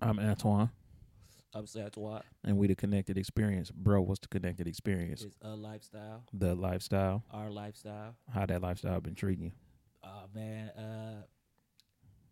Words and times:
I'm 0.00 0.18
Antoine, 0.18 0.70
I'm 1.54 1.64
Santoine. 1.66 2.22
and 2.44 2.56
we 2.56 2.66
the 2.68 2.76
Connected 2.76 3.18
Experience. 3.18 3.70
Bro, 3.70 4.02
what's 4.02 4.20
the 4.20 4.28
Connected 4.28 4.66
Experience? 4.68 5.22
It's 5.22 5.36
a 5.42 5.50
lifestyle, 5.56 6.24
The 6.32 6.54
lifestyle. 6.54 7.24
our 7.32 7.50
lifestyle. 7.50 8.14
How 8.32 8.46
that 8.46 8.62
lifestyle 8.62 9.00
been 9.00 9.14
treating 9.16 9.46
you? 9.46 9.52
Oh 10.04 10.24
man, 10.34 10.68
uh, 10.70 11.22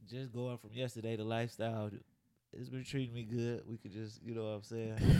just 0.08 0.32
going 0.32 0.58
from 0.58 0.70
yesterday 0.72 1.16
to 1.16 1.24
lifestyle, 1.24 1.90
it's 2.52 2.68
been 2.68 2.84
treating 2.84 3.14
me 3.14 3.24
good. 3.24 3.62
We 3.66 3.76
could 3.78 3.92
just, 3.92 4.22
you 4.22 4.34
know 4.34 4.44
what 4.44 4.50
I'm 4.56 4.62
saying. 4.62 4.98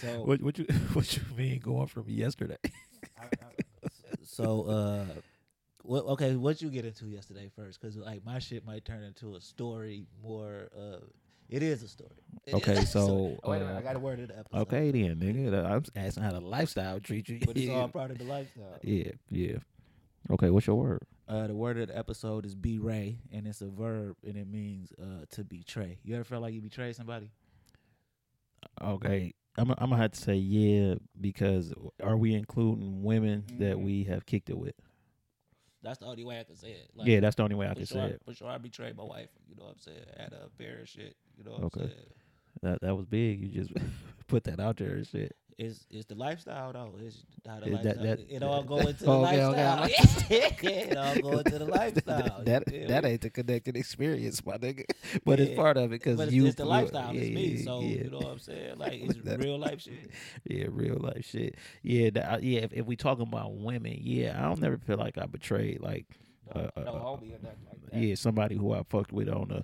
So, 0.00 0.24
What 0.24 0.40
what 0.40 0.58
you 0.58 0.64
what 0.94 1.14
you 1.14 1.22
mean 1.36 1.58
going 1.60 1.86
from 1.86 2.04
yesterday? 2.08 2.56
so 4.22 4.62
uh, 4.62 5.04
what? 5.82 6.04
Okay, 6.06 6.34
what 6.34 6.62
you 6.62 6.70
get 6.70 6.86
into 6.86 7.04
yesterday 7.08 7.50
first? 7.54 7.78
Because 7.78 7.98
like 7.98 8.24
my 8.24 8.38
shit 8.38 8.64
might 8.64 8.86
turn 8.86 9.02
into 9.04 9.34
a 9.36 9.40
story 9.42 10.06
more. 10.22 10.70
Uh, 10.74 10.96
it 11.52 11.62
is 11.62 11.82
a 11.82 11.88
story. 11.88 12.10
It 12.46 12.54
Okay, 12.54 12.84
so, 12.84 13.04
story. 13.06 13.38
Oh, 13.44 13.50
wait 13.50 13.56
a 13.58 13.60
minute, 13.60 13.76
uh, 13.76 13.78
I 13.78 13.82
got 13.82 13.96
a 13.96 13.98
word 14.00 14.20
of 14.20 14.28
the 14.28 14.38
episode. 14.38 14.58
okay 14.62 14.90
then, 14.90 15.16
nigga. 15.20 15.64
I'm 15.64 15.84
asking 15.94 16.22
how 16.24 16.32
the 16.32 16.40
lifestyle 16.40 16.98
treat 17.00 17.28
you. 17.28 17.38
but 17.46 17.56
it's 17.56 17.70
all 17.70 17.88
part 18.00 18.10
of 18.10 18.18
the 18.18 18.24
lifestyle. 18.24 18.78
yeah, 18.82 19.12
yeah. 19.30 19.56
Okay, 20.30 20.50
what's 20.50 20.66
your 20.66 20.76
word? 20.76 21.02
Uh, 21.28 21.46
the 21.46 21.54
word 21.54 21.78
of 21.78 21.88
the 21.88 21.96
episode 21.96 22.44
is 22.46 22.54
"betray," 22.54 23.18
and 23.32 23.46
it's 23.46 23.60
a 23.60 23.68
verb, 23.68 24.16
and 24.26 24.36
it 24.36 24.46
means 24.48 24.92
uh, 25.00 25.24
to 25.30 25.44
betray. 25.44 25.98
You 26.04 26.14
ever 26.16 26.24
felt 26.24 26.42
like 26.42 26.54
you 26.54 26.60
betrayed 26.60 26.96
somebody? 26.96 27.30
Okay, 28.80 29.32
I'm 29.56 29.70
I'm 29.72 29.90
gonna 29.90 29.96
have 29.98 30.12
to 30.12 30.20
say 30.20 30.34
yeah 30.36 30.94
because 31.20 31.72
are 32.02 32.16
we 32.16 32.34
including 32.34 33.02
women 33.02 33.44
that 33.58 33.76
Mhm. 33.76 33.82
we 33.84 34.04
have 34.04 34.26
kicked 34.26 34.50
it 34.50 34.58
with? 34.58 34.74
That's 35.82 35.98
the 35.98 36.06
only 36.06 36.24
way 36.24 36.38
I 36.38 36.44
can 36.44 36.56
say 36.56 36.70
it. 36.70 36.90
Like, 36.94 37.08
yeah, 37.08 37.20
that's 37.20 37.36
the 37.36 37.42
only 37.42 37.56
way 37.56 37.68
I 37.68 37.74
can 37.74 37.84
sure, 37.86 37.98
say 38.00 38.06
it. 38.14 38.22
For 38.24 38.34
sure, 38.34 38.48
I 38.48 38.58
betrayed 38.58 38.96
my 38.96 39.04
wife. 39.04 39.28
You 39.48 39.56
know 39.56 39.64
what 39.64 39.72
I'm 39.72 39.78
saying? 39.78 40.04
At 40.16 40.32
a 40.32 40.48
pair 40.56 40.80
of 40.80 40.88
shit. 40.88 41.16
You 41.36 41.44
know 41.44 41.52
what 41.52 41.64
Okay. 41.64 41.80
I'm 41.82 41.88
saying? 41.88 42.00
That 42.62 42.80
that 42.82 42.96
was 42.96 43.06
big. 43.06 43.40
You 43.40 43.48
just 43.62 43.72
put 44.28 44.44
that 44.44 44.60
out 44.60 44.76
there 44.76 44.92
and 44.92 45.06
shit. 45.06 45.34
It's 45.64 45.86
it's 45.90 46.06
the 46.06 46.14
lifestyle 46.14 46.72
though. 46.72 46.94
It's 47.04 47.22
how 47.46 47.60
the 47.60 47.66
Is 47.66 47.72
that- 47.72 47.84
lifestyle. 47.84 48.04
that- 48.04 48.34
it 48.34 48.42
all 48.42 48.62
go 48.62 48.78
into 48.78 49.04
the 49.04 49.10
Okay, 49.10 49.44
okay, 49.44 49.62
I 49.62 49.80
lifestyle. 49.80 50.26
it 50.30 50.96
all 50.96 51.14
go 51.20 51.38
into 51.38 51.58
the 51.58 51.64
lifestyle. 51.78 52.42
that 52.44 52.64
that 52.88 53.04
ain't 53.04 53.20
the 53.20 53.30
connected 53.30 53.76
experience, 53.76 54.44
my 54.44 54.56
nigga. 54.58 54.84
But 55.24 55.40
it's 55.40 55.54
part 55.54 55.76
of 55.76 55.84
it 55.84 55.90
because 56.02 56.18
it's, 56.20 56.32
you 56.32 56.46
it's 56.46 56.56
the 56.56 56.64
lifestyle. 56.64 57.10
It's 57.14 57.28
Yeah, 57.28 57.34
me. 57.34 57.56
So 57.58 57.80
yeah, 57.80 57.88
you 58.04 58.10
know 58.10 58.18
what 58.18 58.26
I'm 58.28 58.38
saying? 58.38 58.78
Like 58.78 58.94
it's 58.94 59.18
real 59.44 59.58
life 59.58 59.80
shit. 59.82 60.10
yeah, 60.44 60.66
real 60.70 60.96
life 60.98 61.24
shit. 61.24 61.56
Yeah, 61.82 62.10
that, 62.10 62.42
yeah. 62.42 62.60
If, 62.60 62.72
if 62.72 62.86
we 62.86 62.96
talking 62.96 63.26
about 63.26 63.54
women, 63.54 63.96
yeah, 64.00 64.38
I 64.38 64.42
don't 64.48 64.60
never 64.60 64.78
feel 64.78 64.96
like 64.98 65.18
I 65.18 65.26
betrayed 65.26 65.80
like 65.80 66.06
No, 66.54 66.60
Uh, 66.62 66.80
uh, 66.80 66.84
no 66.84 66.92
uh, 66.92 67.00
homie 67.04 67.30
or 67.30 67.42
nothing 67.42 67.66
like 67.68 67.90
that. 67.90 68.00
yeah 68.00 68.14
somebody 68.14 68.56
who 68.56 68.72
I 68.72 68.82
fucked 68.82 69.12
with 69.12 69.28
on 69.28 69.50
a 69.50 69.62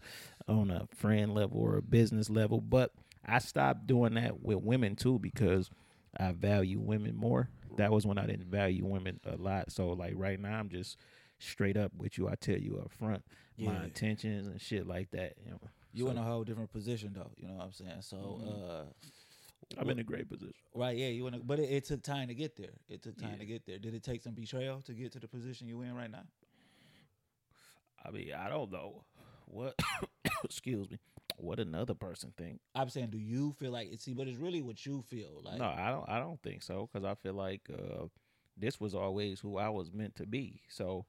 on 0.50 0.70
a 0.70 0.86
friend 0.94 1.34
level 1.34 1.60
or 1.60 1.76
a 1.78 1.82
business 1.82 2.30
level. 2.30 2.60
But 2.60 2.92
I 3.26 3.38
stopped 3.40 3.86
doing 3.86 4.14
that 4.14 4.42
with 4.42 4.58
women 4.62 4.96
too 4.96 5.18
because 5.18 5.70
I 6.18 6.32
value 6.32 6.80
women 6.80 7.16
more. 7.16 7.48
That 7.76 7.92
was 7.92 8.06
when 8.06 8.18
I 8.18 8.26
didn't 8.26 8.46
value 8.50 8.84
women 8.84 9.20
a 9.24 9.36
lot. 9.36 9.70
So 9.70 9.90
like 9.90 10.14
right 10.16 10.38
now, 10.40 10.58
I'm 10.58 10.68
just 10.68 10.96
straight 11.38 11.76
up 11.76 11.92
with 11.96 12.18
you. 12.18 12.28
I 12.28 12.34
tell 12.34 12.58
you 12.58 12.78
up 12.84 12.90
front 12.92 13.24
my 13.56 13.84
intentions 13.84 14.46
and 14.48 14.60
shit 14.60 14.86
like 14.86 15.10
that. 15.12 15.34
You 15.44 15.52
know, 15.52 15.60
You 15.92 16.04
So, 16.06 16.10
in 16.10 16.18
a 16.18 16.22
whole 16.22 16.44
different 16.44 16.72
position 16.72 17.12
though. 17.14 17.30
You 17.36 17.48
know 17.48 17.54
what 17.54 17.64
I'm 17.66 17.72
saying? 17.72 18.02
So 18.02 18.40
Mhm. 18.42 18.70
uh 18.70 18.84
I'm 19.76 19.90
in 19.90 19.98
a 19.98 20.04
great 20.04 20.28
position. 20.28 20.54
Right, 20.74 20.96
yeah, 20.96 21.08
you 21.08 21.24
wanna, 21.24 21.40
but 21.40 21.58
it, 21.60 21.70
it 21.70 21.84
took 21.84 22.02
time 22.02 22.28
to 22.28 22.34
get 22.34 22.56
there. 22.56 22.72
It 22.88 23.02
took 23.02 23.16
time 23.16 23.32
Yeah. 23.32 23.38
to 23.38 23.46
get 23.46 23.66
there. 23.66 23.78
Did 23.78 23.94
it 23.94 24.02
take 24.02 24.22
some 24.22 24.32
betrayal 24.34 24.80
to 24.82 24.92
get 24.94 25.12
to 25.12 25.20
the 25.20 25.28
position 25.28 25.68
you 25.68 25.82
in 25.82 25.94
right 25.94 26.10
now? 26.10 26.24
I 28.04 28.10
mean, 28.10 28.32
I 28.32 28.48
don't 28.48 28.70
know 28.72 29.04
what. 29.46 29.78
excuse 30.44 30.90
me. 30.90 30.98
What 31.38 31.60
another 31.60 31.94
person 31.94 32.32
think? 32.36 32.60
I'm 32.74 32.88
saying, 32.88 33.10
do 33.10 33.18
you 33.18 33.52
feel 33.58 33.70
like 33.70 33.92
it's 33.92 34.04
see, 34.04 34.12
but 34.12 34.28
it's 34.28 34.38
really 34.38 34.60
what 34.60 34.84
you 34.84 35.02
feel 35.02 35.40
like. 35.44 35.58
no, 35.58 35.66
I 35.66 35.90
don't. 35.90 36.08
I 36.08 36.18
don't 36.18 36.40
think 36.42 36.62
so 36.62 36.88
because 36.92 37.04
I 37.04 37.14
feel 37.14 37.34
like 37.34 37.62
uh, 37.72 38.06
this 38.56 38.80
was 38.80 38.94
always 38.94 39.40
who 39.40 39.56
I 39.56 39.68
was 39.68 39.92
meant 39.92 40.16
to 40.16 40.26
be. 40.26 40.62
So 40.68 41.06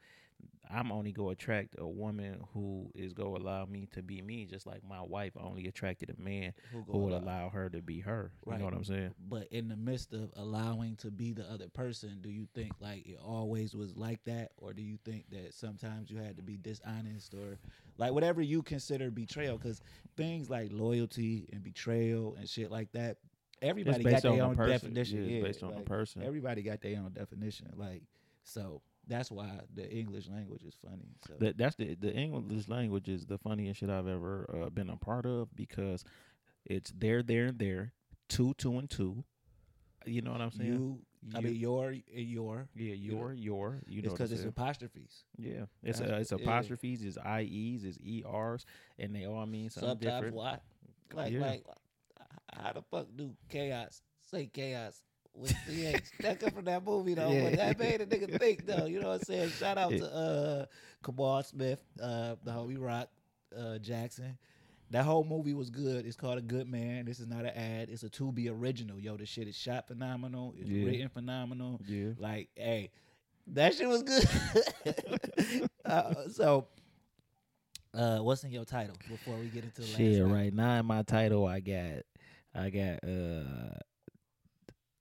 I'm 0.71 0.91
only 0.91 1.11
gonna 1.11 1.29
attract 1.29 1.75
a 1.79 1.87
woman 1.87 2.41
who 2.53 2.91
is 2.93 3.13
gonna 3.13 3.39
allow 3.39 3.65
me 3.65 3.87
to 3.93 4.03
be 4.03 4.21
me, 4.21 4.45
just 4.45 4.67
like 4.67 4.83
my 4.87 5.01
wife 5.01 5.33
only 5.35 5.65
attracted 5.65 6.11
a 6.15 6.21
man 6.21 6.53
who, 6.71 6.83
who 6.83 6.97
would 6.99 7.13
allow- 7.13 7.23
allow 7.45 7.49
her 7.49 7.69
to 7.69 7.81
be 7.81 8.01
her. 8.01 8.31
You 8.45 8.55
know 8.55 8.65
what 8.65 8.75
I'm 8.75 8.83
saying? 8.83 9.15
But 9.27 9.47
in 9.47 9.67
the 9.67 9.75
midst 9.75 10.13
of 10.13 10.31
allowing 10.35 10.95
to 10.97 11.09
be 11.09 11.33
the 11.33 11.43
other 11.51 11.69
person, 11.69 12.19
do 12.21 12.29
you 12.29 12.47
think 12.53 12.73
like 12.79 13.07
it 13.07 13.17
always 13.19 13.75
was 13.75 13.97
like 13.97 14.23
that, 14.25 14.51
or 14.57 14.73
do 14.73 14.83
you 14.83 14.97
think 15.03 15.31
that 15.31 15.55
sometimes 15.55 16.11
you 16.11 16.17
had 16.17 16.37
to 16.37 16.43
be 16.43 16.57
dishonest, 16.57 17.33
or 17.33 17.57
like 17.97 18.13
whatever 18.13 18.43
you 18.43 18.61
consider 18.61 19.09
betrayal? 19.09 19.57
Because 19.57 19.81
things 20.17 20.51
like 20.51 20.69
loyalty 20.71 21.49
and 21.51 21.63
betrayal 21.63 22.35
and 22.35 22.47
shit 22.47 22.69
like 22.69 22.91
that, 22.91 23.17
everybody 23.63 24.03
got 24.03 24.21
their 24.21 24.43
own 24.43 24.55
person. 24.55 24.69
definition. 24.93 25.25
Yeah, 25.25 25.37
Yeah, 25.37 25.43
based 25.43 25.63
on 25.63 25.71
the 25.71 25.77
like, 25.77 25.85
person. 25.85 26.21
Everybody 26.21 26.61
got 26.61 26.81
their 26.81 26.99
own 26.99 27.11
definition. 27.13 27.71
Like 27.75 28.03
so, 28.43 28.83
that's 29.09 29.29
why 29.31 29.59
the 29.73 29.89
English 29.91 30.27
language 30.29 30.63
is 30.63 30.75
funny. 30.81 31.09
So. 31.27 31.33
That 31.39 31.57
that's 31.57 31.75
the 31.75 31.95
the 31.95 32.13
English 32.13 32.69
language 32.69 33.09
is 33.09 33.25
the 33.25 33.37
funniest 33.37 33.79
shit 33.81 33.89
I've 33.89 34.07
ever 34.07 34.49
uh, 34.65 34.69
been 34.69 34.89
a 34.89 34.95
part 34.97 35.25
of 35.25 35.53
because 35.55 36.03
it's 36.65 36.93
there, 36.97 37.23
there, 37.23 37.47
and 37.47 37.59
there, 37.59 37.93
two, 38.29 38.53
two, 38.57 38.77
and 38.77 38.89
two. 38.89 39.23
You 40.05 40.21
know 40.21 40.31
what 40.31 40.41
I'm 40.41 40.51
saying? 40.51 40.71
you, 40.71 40.99
I 41.35 41.39
You- 41.39 41.43
mean, 41.43 41.55
your, 41.55 41.91
your. 42.13 42.69
yeah, 42.75 42.93
your, 42.93 43.33
your. 43.33 43.81
You 43.87 44.01
know 44.01 44.11
what 44.11 44.11
I'm 44.11 44.13
because 44.13 44.31
it's 44.31 44.41
saying? 44.41 44.49
apostrophes, 44.49 45.23
Yeah, 45.37 45.65
it's 45.83 45.99
it's 45.99 46.31
yeah. 46.31 46.37
apostrophes, 46.37 47.03
it's 47.03 47.17
ies, 47.17 47.83
it's 47.83 47.97
ers, 48.25 48.65
and 48.97 49.13
they 49.13 49.25
all 49.25 49.45
mean 49.45 49.69
something 49.69 49.89
sometimes 49.89 50.03
different. 50.15 50.35
what? 50.35 50.61
Like, 51.13 51.33
Yeah. 51.33 51.39
like, 51.41 51.63
how 52.53 52.71
the 52.73 52.81
fuck 52.83 53.07
do 53.15 53.35
chaos 53.49 54.01
say 54.31 54.47
chaos 54.47 55.01
with 55.33 55.51
ch? 55.51 56.01
that 56.21 56.39
come 56.39 56.51
from 56.51 56.65
that 56.65 56.83
movie 56.85 57.13
though. 57.13 57.31
Yeah. 57.31 57.43
But 57.49 57.55
that 57.57 57.79
made 57.79 58.01
a 58.01 58.05
nigga 58.05 58.37
think 58.39 58.65
though. 58.65 58.85
You 58.85 59.01
know 59.01 59.09
what 59.09 59.19
I'm 59.19 59.23
saying? 59.23 59.49
Shout 59.51 59.77
out 59.77 59.91
to 59.91 60.05
uh, 60.13 60.65
Kamal 61.03 61.43
Smith, 61.43 61.79
uh, 62.01 62.35
the 62.43 62.51
homie 62.51 62.77
Rock 62.79 63.09
uh, 63.57 63.77
Jackson. 63.77 64.37
That 64.91 65.05
whole 65.05 65.23
movie 65.23 65.53
was 65.53 65.69
good. 65.69 66.05
It's 66.07 66.15
called 66.15 66.39
A 66.39 66.41
Good 66.41 66.67
Man. 66.67 67.05
This 67.05 67.19
is 67.19 67.27
not 67.27 67.41
an 67.41 67.51
ad. 67.55 67.89
It's 67.89 68.01
a 68.01 68.09
to 68.09 68.31
be 68.31 68.49
original. 68.49 68.99
Yo, 68.99 69.17
the 69.17 69.25
shit 69.25 69.47
is 69.47 69.55
shot 69.55 69.87
phenomenal. 69.87 70.55
It's 70.57 70.67
Yeah. 70.67 70.85
written 70.85 71.09
phenomenal. 71.09 71.79
Yeah, 71.85 72.13
Like, 72.17 72.49
hey, 72.55 72.89
that 73.47 73.75
shit 73.75 73.87
was 73.87 74.01
good. 74.01 74.27
uh, 75.85 76.27
so, 76.31 76.67
uh, 77.93 78.17
what's 78.19 78.43
in 78.43 78.51
your 78.51 78.65
title 78.65 78.95
before 79.07 79.35
we 79.37 79.45
get 79.47 79.63
into 79.63 79.81
the 79.81 79.87
shit. 79.87 80.21
last? 80.23 80.31
Right 80.31 80.53
now 80.53 80.79
in 80.79 80.85
my 80.87 81.03
title, 81.03 81.45
I 81.45 81.59
got 81.59 82.03
I 82.55 82.69
got 82.71 83.03
uh 83.03 83.77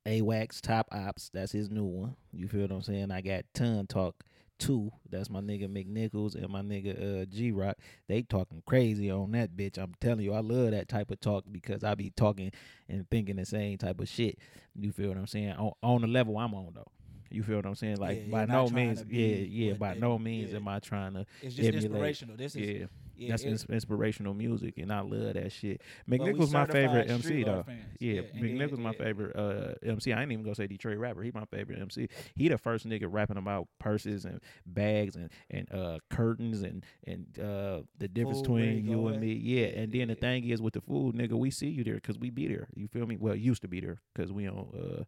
AWACS 0.08 0.60
Top 0.60 0.88
Ops. 0.90 1.30
That's 1.32 1.52
his 1.52 1.70
new 1.70 1.84
one. 1.84 2.16
You 2.32 2.48
feel 2.48 2.62
what 2.62 2.70
I'm 2.72 2.82
saying? 2.82 3.10
I 3.10 3.20
got 3.20 3.44
Ton 3.54 3.86
Talk 3.86 4.24
Two. 4.58 4.90
That's 5.08 5.30
my 5.30 5.40
nigga 5.40 5.68
McNichols 5.68 6.34
and 6.34 6.48
my 6.48 6.62
nigga 6.62 7.22
uh 7.22 7.24
G 7.26 7.52
Rock. 7.52 7.76
They 8.08 8.22
talking 8.22 8.62
crazy 8.66 9.10
on 9.10 9.32
that 9.32 9.56
bitch. 9.56 9.78
I'm 9.78 9.94
telling 10.00 10.24
you, 10.24 10.32
I 10.32 10.40
love 10.40 10.70
that 10.72 10.88
type 10.88 11.10
of 11.10 11.20
talk 11.20 11.44
because 11.52 11.84
I 11.84 11.94
be 11.94 12.10
talking 12.10 12.50
and 12.88 13.08
thinking 13.10 13.36
the 13.36 13.44
same 13.44 13.78
type 13.78 14.00
of 14.00 14.08
shit. 14.08 14.38
You 14.74 14.90
feel 14.92 15.08
what 15.10 15.18
I'm 15.18 15.26
saying? 15.26 15.52
On, 15.52 15.72
on 15.82 16.00
the 16.00 16.08
level 16.08 16.38
I'm 16.38 16.54
on 16.54 16.72
though. 16.74 16.90
You 17.30 17.42
feel 17.42 17.56
what 17.56 17.66
I'm 17.66 17.74
saying? 17.74 17.98
Like 17.98 18.22
Yeah, 18.26 18.30
by 18.32 18.44
no 18.46 18.68
means, 18.70 19.04
yeah, 19.08 19.26
yeah. 19.26 19.72
By 19.74 19.94
they- 19.94 20.00
no 20.00 20.18
means 20.18 20.50
yeah. 20.50 20.56
am 20.56 20.68
I 20.68 20.78
trying 20.78 21.12
to. 21.14 21.26
It's 21.42 21.54
just 21.54 21.68
emulate. 21.68 21.84
inspirational. 21.84 22.36
This 22.36 22.56
is 22.56 22.80
Yeah, 22.80 22.86
yeah, 23.18 23.30
that's 23.30 23.42
ins- 23.42 23.66
inspirational 23.68 24.32
music, 24.34 24.78
and 24.78 24.92
I 24.92 25.00
love 25.00 25.34
that 25.34 25.50
shit. 25.52 25.80
we 26.06 26.18
McNichols 26.18 26.52
my 26.52 26.66
favorite 26.66 27.10
MC 27.10 27.42
though. 27.42 27.64
fans. 27.64 27.80
Yeah, 27.98 28.20
and 28.20 28.28
then- 28.34 28.42
McNichols 28.42 28.78
my 28.78 28.92
yeah. 28.92 29.04
favorite 29.04 29.36
uh, 29.36 29.74
MC. 29.82 30.12
I 30.12 30.22
ain't 30.22 30.32
even 30.32 30.44
gonna 30.44 30.54
say 30.54 30.66
Detroit 30.66 30.98
rapper. 30.98 31.22
He 31.22 31.32
my 31.32 31.44
favorite 31.46 31.80
MC. 31.80 32.08
He 32.34 32.48
the 32.48 32.58
first 32.58 32.88
nigga 32.88 33.06
rapping 33.10 33.36
about 33.36 33.68
purses 33.80 34.24
and 34.24 34.40
bags 34.64 35.16
and 35.16 35.30
and 35.50 35.70
uh, 35.72 35.98
curtains 36.10 36.62
and 36.62 36.84
and 37.06 37.26
uh, 37.38 37.82
the 37.98 38.08
difference 38.08 38.38
Food, 38.38 38.44
between 38.44 38.88
you 38.88 39.08
and 39.08 39.20
me. 39.20 39.32
Yeah, 39.32 39.66
and 39.66 39.92
then 39.92 40.08
the 40.08 40.14
thing 40.14 40.48
is 40.48 40.62
with 40.62 40.74
the 40.74 40.80
food, 40.80 41.14
nigga, 41.16 41.32
we 41.32 41.50
see 41.50 41.68
you 41.68 41.82
there 41.84 41.94
because 41.94 42.18
we 42.18 42.30
be 42.30 42.46
there. 42.46 42.68
You 42.74 42.86
feel 42.88 43.06
me? 43.06 43.16
Well, 43.16 43.34
used 43.34 43.62
to 43.62 43.68
be 43.68 43.80
there 43.80 44.00
because 44.14 44.32
we 44.32 44.44
don't. 44.44 45.06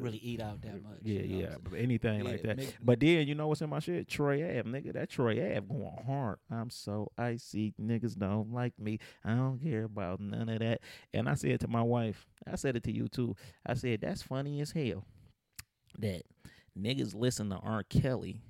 Uh, 0.00 0.04
really 0.04 0.18
eat 0.18 0.40
out 0.40 0.60
that 0.62 0.82
much. 0.82 0.98
yeah, 1.02 1.20
you 1.20 1.36
know 1.42 1.48
yeah, 1.50 1.54
but 1.62 1.78
anything 1.78 2.22
saying? 2.22 2.24
like 2.24 2.42
that. 2.42 2.56
Mc- 2.58 2.76
But 2.82 3.00
then 3.00 3.26
you 3.28 3.34
know 3.34 3.48
what's 3.48 3.60
in 3.60 3.70
my 3.70 3.78
shit? 3.80 4.08
Troy 4.08 4.42
Ave, 4.44 4.62
nigga. 4.70 4.92
That 4.92 5.10
Troy 5.10 5.32
Ave 5.32 5.60
going 5.68 6.04
hard. 6.06 6.38
I'm 6.50 6.70
so 6.70 7.10
icy. 7.18 7.74
Niggas 7.80 8.16
don't 8.18 8.52
like 8.52 8.78
me. 8.78 8.98
I 9.24 9.34
don't 9.34 9.58
care 9.62 9.84
about 9.84 10.20
none 10.20 10.48
of 10.48 10.58
that. 10.60 10.80
And 11.14 11.28
I 11.28 11.34
said 11.34 11.60
to 11.60 11.68
my 11.68 11.82
wife, 11.82 12.26
I 12.50 12.56
said 12.56 12.76
it 12.76 12.82
to 12.84 12.92
you 12.92 13.08
too. 13.08 13.36
I 13.66 13.74
said 13.74 14.00
that's 14.00 14.22
funny 14.22 14.60
as 14.60 14.72
hell 14.72 15.04
that 15.98 16.22
niggas 16.78 17.14
listen 17.14 17.50
to 17.50 17.56
R. 17.56 17.82
Kelly, 17.82 18.40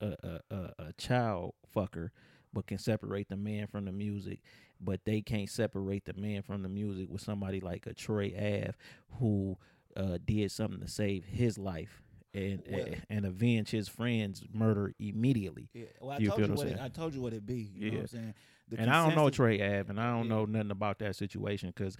a 0.00 0.14
a 0.22 0.40
a, 0.54 0.70
a 0.78 0.92
child 0.98 1.54
fucker, 1.74 2.10
but 2.52 2.66
can 2.66 2.78
separate 2.78 3.28
the 3.28 3.36
man 3.36 3.66
from 3.66 3.84
the 3.84 3.92
music. 3.92 4.40
But 4.80 5.00
they 5.06 5.22
can't 5.22 5.48
separate 5.48 6.04
the 6.04 6.12
man 6.12 6.42
from 6.42 6.62
the 6.62 6.68
music 6.68 7.08
with 7.08 7.22
somebody 7.22 7.60
like 7.60 7.86
a 7.86 7.94
Troy 7.94 8.32
Ave 8.36 8.72
who 9.18 9.56
uh, 9.96 10.18
did 10.24 10.50
something 10.50 10.80
to 10.80 10.88
save 10.88 11.24
his 11.24 11.58
life 11.58 12.02
and 12.34 12.62
Well- 12.70 12.84
and, 12.86 13.06
and 13.10 13.26
avenge 13.26 13.70
his 13.70 13.88
friend's 13.88 14.42
murder 14.52 14.92
immediately. 14.98 15.68
Yeah. 15.72 15.86
Well, 16.00 16.10
I 16.12 16.18
You 16.18 16.28
told 16.28 16.38
feel 16.40 16.48
you 16.50 16.54
what 16.54 16.66
it? 16.66 16.78
I 16.80 16.88
told 16.88 17.14
you 17.14 17.20
what 17.22 17.32
it 17.32 17.46
be. 17.46 17.70
You 17.74 17.90
know 17.90 17.96
what 17.96 18.00
I'm 18.02 18.06
saying? 18.08 18.34
the 18.68 18.80
and 18.80 18.90
I 18.90 19.06
don't 19.06 19.14
know 19.16 19.30
Troy 19.30 19.54
Ave, 19.54 19.88
and 19.88 20.00
I 20.00 20.10
don't 20.10 20.24
Yeah. 20.24 20.28
know 20.34 20.44
nothing 20.44 20.70
about 20.72 20.98
that 20.98 21.14
situation 21.16 21.68
because, 21.74 21.96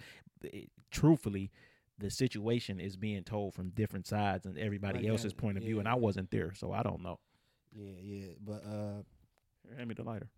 truthfully, 0.91 1.49
the 1.97 2.09
situation 2.11 2.79
is 2.79 2.95
being 2.97 3.23
told 3.23 3.53
from 3.53 3.69
different 3.69 4.05
sides 4.05 4.45
and 4.45 4.57
everybody 4.57 4.99
Like 4.99 5.07
else's 5.07 5.31
that, 5.33 5.37
point 5.41 5.57
of 5.57 5.63
view, 5.63 5.79
and. 5.79 5.87
I 5.87 5.95
wasn't 5.95 6.29
there, 6.29 6.53
so 6.53 6.71
I 6.71 6.83
don't 6.83 7.01
know. 7.01 7.19
Yeah, 7.73 7.93
yeah, 8.01 8.27
but 8.43 8.63
uh, 8.65 9.01
Hand 9.75 9.87
me 9.89 9.95
the 9.95 10.03
lighter. 10.03 10.29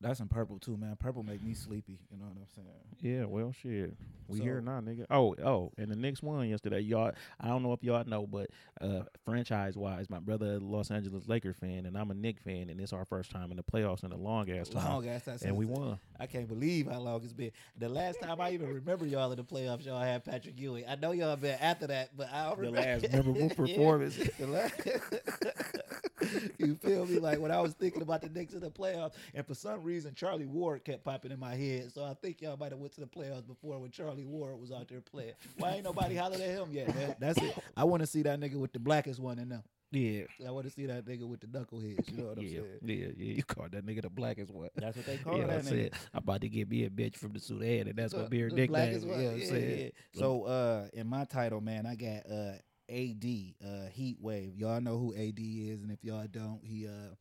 That's 0.00 0.20
in 0.20 0.28
purple 0.28 0.58
too, 0.58 0.76
man. 0.76 0.96
Purple 0.96 1.22
make 1.22 1.42
me 1.42 1.54
sleepy. 1.54 1.98
You 2.10 2.18
know 2.18 2.26
what 2.26 2.36
I'm 2.36 2.46
saying? 2.54 2.68
Yeah, 3.00 3.24
well, 3.26 3.52
shit, 3.52 3.94
we 4.28 4.38
So- 4.38 4.44
here 4.44 4.60
now, 4.60 4.80
nigga. 4.80 5.06
Oh, 5.10 5.34
oh, 5.44 5.72
and 5.78 5.90
the 5.90 5.96
next 5.96 6.22
one 6.22 6.48
yesterday, 6.48 6.80
y'all. 6.80 7.12
I 7.40 7.48
don't 7.48 7.62
know 7.62 7.72
if 7.72 7.82
y'all 7.82 8.04
know, 8.04 8.26
but 8.26 8.50
uh, 8.80 9.02
franchise 9.24 9.76
wise, 9.76 10.08
my 10.10 10.18
brother, 10.20 10.54
a 10.54 10.58
Los 10.58 10.90
Angeles 10.90 11.26
Lakers 11.28 11.56
fan, 11.56 11.86
and 11.86 11.96
I'm 11.98 12.10
a 12.10 12.14
Knick 12.14 12.40
fan, 12.40 12.68
and 12.70 12.80
it's 12.80 12.92
our 12.92 13.04
first 13.04 13.30
time 13.30 13.50
in 13.50 13.56
the 13.56 13.62
playoffs 13.62 14.04
in 14.04 14.12
a 14.12 14.16
long 14.16 14.50
ass 14.50 14.68
time, 14.68 14.84
Long 14.84 15.08
ass 15.08 15.24
time 15.24 15.38
and 15.44 15.56
we 15.56 15.64
won. 15.66 15.98
I 16.20 16.26
can't 16.26 16.48
believe 16.48 16.86
how 16.90 16.98
long 17.00 17.22
it's 17.22 17.32
been. 17.32 17.50
The 17.78 17.88
last 17.88 18.20
time 18.20 18.40
I 18.40 18.50
even 18.52 18.72
remember 18.72 19.06
y'all 19.06 19.30
in 19.32 19.36
the 19.36 19.44
playoffs, 19.44 19.84
y'all 19.86 20.00
had 20.00 20.24
Patrick 20.24 20.58
Ewing. 20.58 20.84
I 20.88 20.94
know 20.96 21.12
y'all 21.12 21.36
been 21.36 21.58
after 21.60 21.86
that, 21.88 22.16
but 22.16 22.28
I 22.32 22.46
don't 22.48 22.60
The 22.60 22.66
remember 22.66 22.80
last 23.00 23.12
memorable 23.12 23.50
performance. 23.56 24.16
The 24.38 24.46
last- 24.46 24.80
you 26.58 26.74
feel 26.76 27.06
me? 27.06 27.18
Like 27.18 27.38
when 27.40 27.50
I 27.50 27.60
was 27.60 27.72
thinking 27.74 28.02
about 28.02 28.22
the 28.22 28.28
Knicks 28.28 28.54
in 28.54 28.60
the 28.60 28.70
playoffs, 28.70 29.12
and 29.34 29.46
for 29.46 29.54
some 29.54 29.82
reason 29.82 29.87
Charlie 30.14 30.46
Ward 30.46 30.84
kept 30.84 31.04
popping 31.04 31.30
in 31.32 31.38
my 31.40 31.54
head. 31.54 31.92
So 31.92 32.04
I 32.04 32.14
think 32.14 32.40
y'all 32.40 32.56
might 32.56 32.72
have 32.72 32.78
went 32.80 32.92
to 32.94 33.00
the 33.00 33.06
playoffs 33.06 33.46
before 33.46 33.78
when 33.78 33.90
Charlie 33.90 34.24
Ward 34.24 34.60
was 34.60 34.70
out 34.72 34.88
there 34.88 35.00
playing. 35.00 35.34
Why 35.56 35.72
ain't 35.72 35.84
nobody 35.84 36.14
hollered 36.16 36.40
at 36.40 36.50
him 36.50 36.68
yet, 36.72 36.94
man? 36.94 37.16
That's 37.18 37.40
it. 37.40 37.54
I 37.76 37.84
want 37.84 38.00
to 38.00 38.06
see 38.06 38.22
that 38.22 38.38
nigga 38.40 38.54
with 38.56 38.72
the 38.72 38.78
blackest 38.78 39.20
one 39.20 39.38
in 39.38 39.48
them. 39.48 39.62
Yeah, 39.90 40.24
I 40.46 40.50
want 40.50 40.66
to 40.66 40.70
see 40.70 40.84
that 40.86 41.06
nigga 41.06 41.26
with 41.26 41.40
the 41.40 41.46
knuckleheads. 41.46 42.10
You 42.10 42.18
know 42.18 42.28
what 42.28 42.38
I'm 42.38 42.44
yeah, 42.44 42.60
saying? 42.60 42.78
yeah, 42.82 43.06
yeah. 43.16 43.32
You 43.36 43.42
called 43.42 43.72
that 43.72 43.86
nigga 43.86 44.02
the 44.02 44.10
blackest 44.10 44.52
one. 44.52 44.68
That's 44.76 44.96
what 44.96 45.06
they 45.06 45.16
call 45.16 45.38
Yeah, 45.38 45.44
I 45.44 45.46
that 45.46 45.64
nigga. 45.64 45.92
I'm 46.12 46.18
about 46.18 46.42
to 46.42 46.48
get 46.50 46.68
me 46.68 46.84
a 46.84 46.90
bitch 46.90 47.16
from 47.16 47.32
the 47.32 47.40
Sudan, 47.40 47.88
and 47.88 47.96
that's 47.96 48.12
gonna 48.12 48.28
be 48.28 48.40
her 48.40 48.50
nickname. 48.50 48.68
blackest 48.68 49.06
You 49.06 49.12
one. 49.12 49.18
know 49.20 49.24
what 49.30 49.34
I'm 49.34 49.40
Yeah, 49.40 49.76
yeah. 49.76 49.88
So 50.12 50.42
uh 50.44 50.88
in 50.92 51.06
my 51.06 51.24
title, 51.24 51.62
man, 51.62 51.86
I 51.86 51.94
got 51.94 52.30
uh 52.30 52.52
AD, 52.90 53.24
uh 53.64 53.88
Heat 53.90 54.18
Wave. 54.20 54.56
Y'all 54.58 54.80
know 54.80 54.98
who 54.98 55.14
AD 55.14 55.38
is, 55.38 55.82
and 55.82 55.90
if 55.90 56.04
y'all 56.04 56.26
don't, 56.30 56.60
he 56.62 56.86
uh 56.86 57.14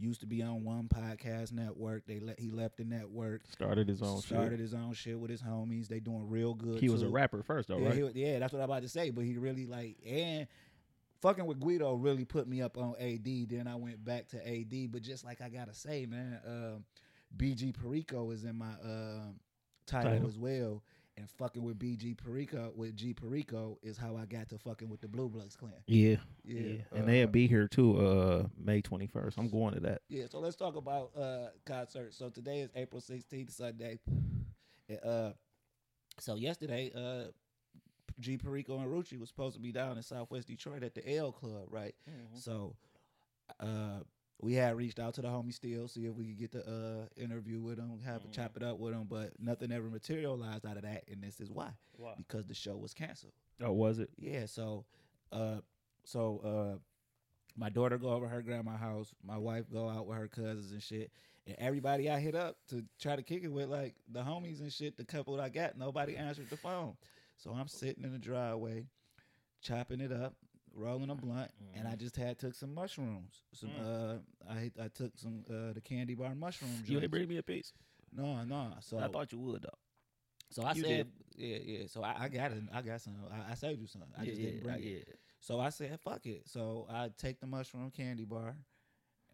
used 0.00 0.20
to 0.20 0.26
be 0.26 0.42
on 0.42 0.64
one 0.64 0.88
podcast 0.88 1.52
network. 1.52 2.06
They 2.06 2.18
let 2.18 2.40
he 2.40 2.50
left 2.50 2.76
the 2.78 2.84
network, 2.84 3.42
Started 3.50 3.88
his 3.88 4.02
own 4.02 4.16
shit. 4.16 4.24
started 4.24 4.50
shit. 4.52 4.60
his 4.60 4.74
own 4.74 4.92
shit 4.94 5.18
with 5.18 5.30
his 5.30 5.42
homies. 5.42 5.88
They 5.88 6.00
doing 6.00 6.28
real 6.28 6.54
good. 6.54 6.80
He 6.80 6.88
was 6.88 7.02
a 7.02 7.08
rapper 7.08 7.42
first, 7.42 7.68
though, 7.68 7.78
yeah, 7.78 7.88
right? 7.88 8.14
he 8.14 8.22
yeah, 8.24 8.38
that's 8.38 8.52
what 8.52 8.60
I'm 8.60 8.64
about 8.70 8.82
to 8.82 8.88
say. 8.88 9.10
But 9.10 9.24
he 9.24 9.36
really 9.36 9.66
like 9.66 9.98
and 10.06 10.46
fucking 11.20 11.44
with 11.46 11.60
Guido 11.60 11.94
really 11.94 12.24
put 12.24 12.48
me 12.48 12.62
up 12.62 12.78
on 12.78 12.94
AD. 12.98 13.48
Then 13.48 13.66
I 13.68 13.76
went 13.76 14.04
back 14.04 14.28
to 14.28 14.36
AD. 14.38 14.90
But 14.92 15.02
just 15.02 15.24
like 15.24 15.40
I 15.40 15.48
gotta 15.48 15.74
say, 15.74 16.06
man, 16.06 16.40
um, 16.46 16.84
BG 17.36 17.78
Perico 17.80 18.30
is 18.30 18.44
in 18.44 18.56
my 18.56 18.72
um 18.82 19.40
title, 19.86 20.12
Title. 20.12 20.28
as 20.28 20.38
well. 20.38 20.82
And 21.20 21.28
fucking 21.28 21.62
with 21.62 21.78
BG 21.78 22.16
Perico 22.16 22.72
with 22.74 22.96
G 22.96 23.12
Perico 23.12 23.76
is 23.82 23.98
how 23.98 24.16
I 24.16 24.24
got 24.24 24.48
to 24.48 24.58
fucking 24.58 24.88
with 24.88 25.02
the 25.02 25.08
Blue 25.08 25.28
Bloods 25.28 25.54
clan. 25.54 25.74
yeah, 25.86 26.16
Yeah, 26.44 26.60
yeah. 26.60 26.76
uh, 26.90 26.96
And 26.96 27.08
they'll 27.08 27.26
be 27.26 27.46
here 27.46 27.68
too, 27.68 27.98
uh, 27.98 28.46
May 28.58 28.80
21st. 28.80 29.36
I'm 29.36 29.50
going 29.50 29.74
to 29.74 29.80
that. 29.80 30.00
Yeah, 30.08 30.24
so 30.30 30.40
let's 30.40 30.56
talk 30.56 30.76
about 30.76 31.10
uh 31.14 31.48
concerts. 31.66 32.16
So 32.16 32.30
today 32.30 32.60
is 32.60 32.70
April 32.74 33.02
16th, 33.02 33.50
Sunday. 33.52 33.98
And, 34.88 34.98
uh 35.04 35.32
so 36.18 36.36
yesterday, 36.36 36.90
uh 36.96 37.30
G 38.18 38.38
Perico 38.38 38.78
and 38.78 38.86
Rucci 38.88 39.20
was 39.20 39.28
supposed 39.28 39.56
to 39.56 39.60
be 39.60 39.72
down 39.72 39.98
in 39.98 40.02
Southwest 40.02 40.48
Detroit 40.48 40.82
at 40.82 40.94
the 40.94 41.16
El 41.16 41.32
Club, 41.32 41.66
right? 41.68 41.94
So 42.32 42.76
uh 43.60 44.00
we 44.42 44.54
had 44.54 44.76
reached 44.76 44.98
out 44.98 45.14
to 45.14 45.22
the 45.22 45.28
homie 45.28 45.52
still, 45.52 45.86
see 45.88 46.06
if 46.06 46.14
we 46.14 46.26
could 46.26 46.38
get 46.38 46.52
the 46.52 46.66
uh 46.66 47.06
interview 47.22 47.60
with 47.60 47.78
him, 47.78 48.00
have 48.04 48.22
Mhm. 48.22 48.28
a 48.30 48.32
chop 48.32 48.56
it 48.56 48.62
up 48.62 48.78
with 48.78 48.94
him, 48.94 49.04
but 49.08 49.38
nothing 49.40 49.70
ever 49.72 49.88
materialized 49.88 50.64
out 50.66 50.76
of 50.76 50.82
that, 50.82 51.04
and 51.08 51.22
this 51.22 51.40
is 51.40 51.50
why. 51.50 51.72
Why? 51.96 52.14
Because 52.16 52.46
the 52.46 52.54
show 52.54 52.76
was 52.76 52.94
canceled. 52.94 53.32
Oh, 53.60 53.72
was 53.72 53.98
it? 53.98 54.10
Yeah, 54.18 54.46
so 54.46 54.84
uh 55.32 55.60
so 56.04 56.38
uh 56.38 56.78
my 57.56 57.68
daughter 57.68 57.98
go 57.98 58.10
over 58.10 58.28
her 58.28 58.40
grandma 58.42 58.76
house, 58.76 59.12
my 59.22 59.36
wife 59.36 59.68
go 59.70 59.88
out 59.88 60.06
with 60.06 60.16
her 60.16 60.28
cousins 60.28 60.72
and 60.72 60.82
shit. 60.82 61.10
And 61.46 61.56
everybody 61.58 62.08
I 62.08 62.20
hit 62.20 62.34
up 62.34 62.56
to 62.68 62.84
try 62.98 63.16
to 63.16 63.22
kick 63.22 63.42
it 63.42 63.48
with, 63.48 63.68
like 63.68 63.96
the 64.08 64.22
homies 64.22 64.60
and 64.60 64.72
shit, 64.72 64.96
the 64.96 65.04
couple 65.04 65.40
I 65.40 65.48
got, 65.48 65.76
nobody 65.76 66.16
answered 66.16 66.48
the 66.48 66.56
phone. 66.56 66.96
So 67.38 67.50
I'm 67.52 67.66
sitting 67.68 68.04
in 68.04 68.12
the 68.12 68.18
driveway, 68.18 68.86
chopping 69.62 70.00
it 70.00 70.12
up, 70.12 70.34
rolling 70.74 71.10
a 71.10 71.14
blunt, 71.14 71.50
and 71.74 71.86
I 71.88 71.94
just 71.94 72.16
had 72.16 72.38
took 72.38 72.54
some 72.54 72.74
mushrooms. 72.74 73.42
Some 73.52 73.70
uh 73.78 74.14
I 74.50 74.70
I 74.82 74.88
took 74.88 75.12
some 75.16 75.44
uh 75.48 75.72
the 75.72 75.80
candy 75.80 76.14
bar 76.14 76.34
mushroom 76.34 76.82
You 76.86 77.00
ain't 77.00 77.10
bring 77.10 77.28
me 77.28 77.38
a 77.38 77.42
piece. 77.42 77.72
No, 78.12 78.42
no. 78.44 78.74
So 78.80 78.98
I 78.98 79.08
thought 79.08 79.32
you 79.32 79.38
would 79.38 79.62
though. 79.62 79.78
so 80.50 80.62
I 80.64 80.72
you 80.72 80.82
said, 80.82 81.06
yeah, 81.36 81.58
yeah. 81.64 81.86
So 81.86 82.02
I, 82.02 82.24
I 82.24 82.28
got 82.28 82.52
it. 82.52 82.62
I 82.72 82.82
got 82.82 83.00
some. 83.00 83.14
I, 83.30 83.52
I 83.52 83.54
saved 83.54 83.80
you 83.80 83.86
some. 83.86 84.02
I 84.18 84.24
just 84.24 84.40
didn't 84.40 84.62
bring 84.62 84.82
it. 84.82 85.08
So 85.40 85.58
I 85.60 85.70
said, 85.70 85.98
fuck 86.00 86.26
it. 86.26 86.42
So 86.48 86.86
I 86.90 87.10
take 87.16 87.40
the 87.40 87.46
mushroom 87.46 87.90
candy 87.90 88.24
bar, 88.24 88.56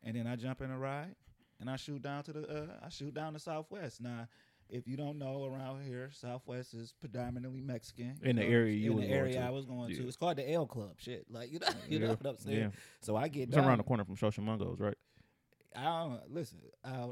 and 0.05 0.15
then 0.15 0.27
I 0.27 0.37
jump 0.37 0.61
in 0.61 0.71
a 0.71 0.79
ride, 0.79 1.17
and 1.61 1.69
I 1.69 1.77
shoot 1.77 2.03
down 2.03 2.23
to 2.25 2.32
the. 2.32 2.49
Uh, 2.49 2.67
I 2.85 2.89
shoot 2.91 3.15
down 3.15 3.32
to 3.32 3.39
Southwest. 3.39 4.00
Now, 4.00 4.29
if 4.69 4.87
you 4.89 4.97
don't 4.97 5.19
know, 5.19 5.45
around 5.45 5.85
here, 5.85 6.11
Southwest 6.13 6.75
is 6.75 6.93
predominantly 7.01 7.61
Mexican. 7.61 8.19
In 8.23 8.37
the 8.37 8.43
know, 8.43 8.49
area 8.49 8.75
you 8.75 8.93
in 8.93 9.01
the 9.01 9.09
area. 9.09 9.41
I 9.41 9.51
was 9.51 9.65
going 9.65 9.91
Yeah. 9.91 9.99
to. 9.99 10.09
It's 10.09 10.17
called 10.17 10.37
the 10.39 10.51
El 10.51 10.67
Club. 10.67 10.95
Shit, 10.99 11.27
like 11.31 11.53
you 11.53 11.59
know, 11.59 11.67
you 11.89 11.99
know 12.01 12.09
what 12.21 12.27
I'm 12.27 12.39
saying. 12.39 12.59
Yeah, 12.59 12.69
So 13.01 13.17
I 13.17 13.29
get 13.29 13.45
it's 13.49 13.57
down. 13.57 13.67
around 13.67 13.79
the 13.79 13.85
corner 13.85 14.05
from 14.05 14.17
Shoshamongo's, 14.17 14.81
right? 14.81 14.97
I 15.77 15.85
don't 15.85 16.21
listen. 16.33 16.59
I 16.85 17.07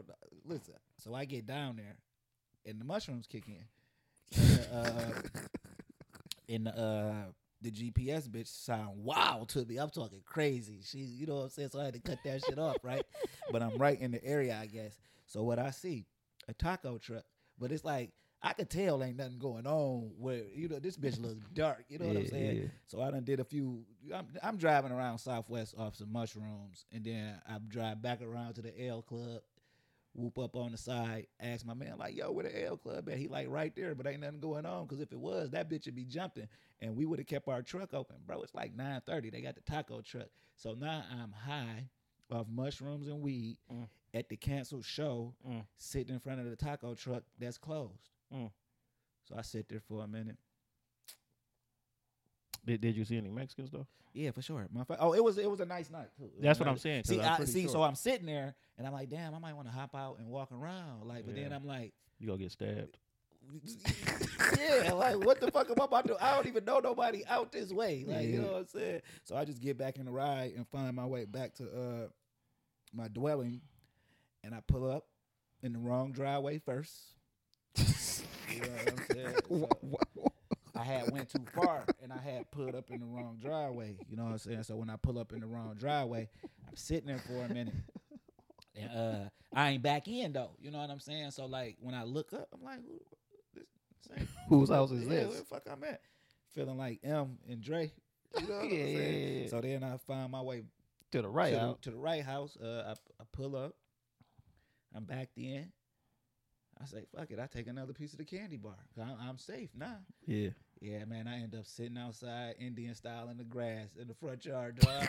listen. 0.45 0.75
So 0.99 1.15
I 1.15 1.25
get 1.27 1.47
down 1.47 1.77
there, 1.77 1.97
and 2.67 2.81
the 2.81 2.85
mushrooms 2.85 3.27
kick 3.27 3.45
in. 3.49 3.65
And, 4.37 4.59
the, 4.59 4.75
uh, 4.75 5.13
and 6.49 6.67
the, 6.67 6.79
uh, 6.79 7.15
the 7.63 7.71
GPS 7.71 8.29
bitch 8.29 8.49
sound 8.49 9.05
wild 9.05 9.49
to 9.51 9.65
me. 9.65 9.77
I'm 9.79 9.91
talking 9.91 10.21
crazy. 10.25 10.81
She, 10.85 10.99
you 10.99 11.27
know 11.27 11.37
what 11.37 11.43
I'm 11.45 11.51
saying. 11.51 11.69
So 11.73 11.81
I 11.81 11.85
had 11.87 11.95
to 11.95 12.01
cut 12.01 12.19
that 12.25 12.43
shit 12.45 12.59
off, 12.59 12.77
right? 12.83 13.05
But 13.53 13.63
I'm 13.63 13.77
right 13.77 14.01
in 14.01 14.11
the 14.11 14.25
area, 14.25 14.59
I 14.61 14.67
guess. 14.67 14.99
So 15.27 15.43
what 15.43 15.59
I 15.59 15.71
see, 15.71 16.07
a 16.49 16.55
taco 16.55 16.97
truck, 16.99 17.25
but 17.59 17.73
it's 17.73 17.85
like 17.85 18.13
I 18.43 18.53
could 18.53 18.69
tell 18.69 19.03
ain't 19.03 19.17
nothing 19.17 19.39
going 19.39 19.67
on. 19.67 20.13
Where 20.19 20.43
you 20.55 20.69
know 20.69 20.79
this 20.79 20.97
bitch 20.97 21.19
looks 21.21 21.41
dark. 21.55 21.85
You 21.89 21.99
know 21.99 22.09
what 22.09 22.17
I'm 22.19 22.27
saying? 22.27 22.57
yeah. 22.57 22.69
So 22.85 23.01
I 23.01 23.11
done 23.11 23.25
did 23.25 23.41
a 23.41 23.45
few. 23.45 23.85
I'm, 24.15 24.27
I'm 24.43 24.57
driving 24.59 24.93
around 24.93 25.19
Southwest 25.19 25.75
off 25.79 25.97
some 25.97 26.13
mushrooms, 26.13 26.85
and 26.93 27.05
then 27.05 27.41
I 27.49 27.59
drive 27.67 28.03
back 28.03 28.21
around 28.23 28.55
to 28.55 28.63
the 28.63 28.87
El 28.87 29.03
Club. 29.03 29.41
Whoop 30.17 30.39
up 30.39 30.55
on 30.55 30.71
the 30.71 30.79
side, 30.79 31.27
ask 31.41 31.67
my 31.67 31.75
man 31.75 31.97
like, 31.99 32.15
"Yo, 32.15 32.31
where 32.31 32.45
the 32.45 32.65
El 32.65 32.77
Club 32.77 33.09
at?" 33.09 33.19
He 33.19 33.27
like 33.27 33.49
right 33.49 33.75
there, 33.75 33.97
but 33.97 34.07
ain't 34.07 34.21
nothing 34.21 34.39
going 34.39 34.65
on. 34.65 34.87
Cause 34.87 35.01
if 35.01 35.11
it 35.11 35.19
was, 35.19 35.51
that 35.51 35.69
bitch 35.69 35.87
would 35.87 35.97
be 35.97 36.05
jumping, 36.05 36.47
and 36.81 36.95
we 36.95 37.05
would 37.05 37.19
have 37.19 37.27
kept 37.27 37.49
our 37.49 37.63
truck 37.63 37.93
open, 37.95 38.17
bro. 38.25 38.41
It's 38.43 38.55
like 38.55 38.77
nine 38.77 39.03
thirty. 39.05 39.31
They 39.31 39.41
got 39.41 39.57
the 39.57 39.63
taco 39.63 40.03
truck, 40.03 40.29
so 40.55 40.75
now 40.75 41.03
I'm 41.11 41.33
high 41.33 41.89
off 42.31 42.47
mushrooms 42.49 43.09
and 43.09 43.23
weed 43.23 43.57
Mm. 43.73 43.89
At 44.15 44.29
the 44.29 44.37
canceled 44.37 44.85
show, 44.85 45.35
Mm. 45.47 45.67
sitting 45.77 46.15
in 46.15 46.21
front 46.21 46.41
of 46.41 46.49
the 46.49 46.57
taco 46.57 46.95
truck 46.95 47.25
that's 47.39 47.59
closed. 47.59 48.11
Mm. 48.33 48.51
So 49.29 49.35
I 49.37 49.43
sit 49.43 49.69
there 49.69 49.81
for 49.81 50.05
a 50.05 50.07
minute. 50.07 50.37
Did, 52.65 52.81
did 52.81 52.97
you 52.97 53.05
see 53.05 53.19
any 53.19 53.31
Mexicans 53.31 53.71
though? 53.71 53.87
Yeah, 54.13 54.31
for 54.31 54.41
sure. 54.41 54.67
My 54.73 54.85
fa- 54.85 54.97
oh, 55.01 55.13
it 55.13 55.23
was 55.23 55.37
it 55.39 55.51
was 55.51 55.61
a 55.61 55.67
nice 55.67 55.91
night 55.91 56.09
too. 56.17 56.31
That's 56.41 56.59
a 56.61 56.63
what 56.63 56.69
I'm 56.71 56.79
saying. 56.79 57.05
See, 57.05 57.21
I'm 57.21 57.43
I, 57.43 57.45
see. 57.45 57.63
sure 57.63 57.71
So 57.71 57.83
I'm 57.83 57.97
sitting 57.97 58.27
there, 58.27 58.55
and 58.79 58.87
I'm 58.87 58.93
like, 58.93 59.11
damn, 59.11 59.35
I 59.35 59.39
might 59.39 59.55
want 59.55 59.67
to 59.67 59.73
hop 59.73 59.95
out 59.95 60.19
and 60.19 60.29
walk 60.29 60.53
around. 60.53 61.05
Like, 61.07 61.27
but 61.27 61.35
then 61.35 61.53
I'm 61.53 61.67
like, 61.67 61.93
you 62.19 62.29
gonna 62.29 62.39
get 62.39 62.53
stabbed. 62.53 62.97
yeah, 64.59 64.93
like 64.93 65.23
what 65.23 65.39
the 65.41 65.51
fuck 65.51 65.69
am 65.69 65.77
I 65.81 65.85
about 65.85 66.07
to? 66.07 66.13
do? 66.15 66.17
I 66.21 66.35
don't 66.35 66.47
even 66.47 66.65
know 66.65 66.79
nobody 66.79 67.25
out 67.27 67.53
this 67.53 67.71
way. 67.73 68.05
Like, 68.07 68.27
you 68.27 68.41
know 68.41 68.53
what 68.53 68.57
I'm 68.61 68.67
saying? 68.69 69.01
So 69.25 69.37
I 69.37 69.45
just 69.45 69.61
get 69.61 69.77
back 69.77 69.99
in 69.99 70.07
the 70.07 70.13
ride 70.13 70.53
and 70.57 70.67
find 70.69 70.95
my 70.97 71.05
way 71.05 71.25
back 71.27 71.53
to 71.57 71.65
uh 71.65 72.09
my 72.95 73.09
dwelling, 73.09 73.61
and 74.45 74.55
I 74.55 74.61
pull 74.67 74.91
up 74.91 75.05
in 75.63 75.73
the 75.73 75.79
wrong 75.79 76.13
driveway 76.13 76.59
first. 76.59 76.93
You 77.77 78.61
know 78.61 78.69
what 78.69 78.93
I'm 78.93 79.05
saying? 79.17 79.35
So- 79.49 80.31
I 80.77 80.83
had 80.83 81.13
went 81.13 81.29
too 81.31 81.45
far 81.55 81.85
and 82.03 82.13
I 82.13 82.19
had 82.19 82.51
put 82.51 82.75
up 82.75 82.91
in 82.91 82.99
the 82.99 83.07
wrong 83.07 83.39
driveway. 83.41 83.97
You 84.11 84.17
know 84.17 84.25
what 84.25 84.33
I'm 84.33 84.39
saying? 84.39 84.65
So 84.65 84.75
when 84.75 84.91
I 84.91 84.97
pull 84.97 85.21
up 85.21 85.33
in 85.33 85.39
the 85.41 85.47
wrong 85.47 85.77
driveway, 85.79 86.29
I'm 86.69 86.75
sitting 86.75 87.07
there 87.07 87.19
for 87.21 87.45
a 87.45 87.49
minute. 87.49 87.75
And 88.75 88.91
uh 88.91 89.29
I 89.55 89.71
ain't 89.71 89.85
back 89.85 90.09
in 90.09 90.33
though. 90.33 90.57
You 90.61 90.73
know 90.73 90.79
what 90.79 90.91
I'm 90.91 90.99
saying? 90.99 91.31
So 91.31 91.47
like 91.47 91.77
when 91.81 91.95
I 91.95 92.03
look 92.03 92.33
up, 92.33 92.49
I'm 92.53 92.65
like, 92.65 92.81
who 92.85 93.01
this 93.55 94.27
Whose 94.49 94.69
house 94.69 94.91
is 94.91 95.05
yeah, 95.05 95.11
this? 95.11 95.29
Where 95.29 95.39
the 95.39 95.45
fuck 95.45 95.63
I'm 95.71 95.85
at? 95.85 96.01
Feeling 96.57 96.77
like 96.77 96.99
M 97.05 97.39
and 97.49 97.61
Dre. 97.63 97.93
You 98.41 98.49
know 98.49 98.55
what 98.57 98.65
Yeah, 98.73 98.81
I'm 98.81 98.87
saying? 98.97 99.43
yeah. 99.45 99.49
So 99.51 99.61
then 99.61 99.85
I 99.85 99.97
find 100.09 100.33
my 100.33 100.41
way 100.43 100.65
To 101.13 101.23
the 101.23 101.29
right 101.29 101.51
to, 101.53 101.57
the, 101.57 101.77
to 101.83 101.91
the 101.93 101.97
right 101.99 102.25
house. 102.25 102.57
Uh, 102.61 102.83
I, 102.89 103.23
I 103.23 103.25
pull 103.31 103.55
up. 103.55 103.77
I'm 104.95 105.05
backed 105.05 105.37
in. 105.37 105.73
I 106.81 106.87
say, 106.87 107.05
fuck 107.17 107.31
it. 107.31 107.39
I 107.39 107.47
take 107.47 107.69
another 107.69 107.93
piece 107.93 108.13
of 108.13 108.19
the 108.19 108.25
candy 108.25 108.57
bar. 108.57 108.75
I'm, 109.01 109.17
I'm 109.29 109.39
safe 109.39 109.71
now. 109.77 109.99
Yeah. 110.27 110.51
Yeah, 110.81 111.05
man, 111.07 111.27
I 111.29 111.37
end 111.37 111.55
up 111.55 111.67
sitting 111.67 111.97
outside 111.97 112.57
Indian 112.59 112.95
style 112.95 113.29
in 113.31 113.39
the 113.39 113.45
grass 113.45 113.91
in 113.99 114.09
the 114.09 114.15
front 114.15 114.45
yard, 114.45 114.81
dog. 114.81 115.09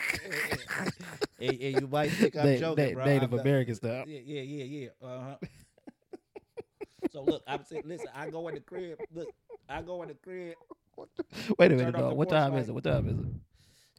and, 1.40 1.50
and 1.60 1.80
you 1.80 1.88
might 1.88 2.10
think 2.12 2.36
I'm 2.36 2.58
joking, 2.58 2.94
bro. 2.94 3.04
Native 3.04 3.24
I'm 3.24 3.36
not- 3.36 3.40
American 3.40 3.74
style. 3.74 4.04
Yeah, 4.06 4.20
yeah, 4.24 4.42
yeah, 4.42 4.64
yeah. 4.64 4.88
Uh-huh. 5.06 5.36
So 7.12 7.22
look, 7.22 7.42
I'm 7.46 7.64
saying, 7.64 7.84
listen, 7.86 8.08
I 8.14 8.28
go 8.28 8.48
in 8.48 8.56
the 8.56 8.60
crib. 8.60 8.98
Look, 9.14 9.28
I 9.70 9.80
go 9.80 10.02
in 10.02 10.08
the 10.08 10.14
crib. 10.14 10.54
Wait 11.58 11.72
a 11.72 11.74
minute, 11.74 11.96
dog. 11.96 12.14
What 12.14 12.28
time 12.28 12.54
is 12.56 12.68
it? 12.68 12.72
What 12.72 12.84
time 12.84 13.08
is 13.08 13.18
it? 13.18 13.26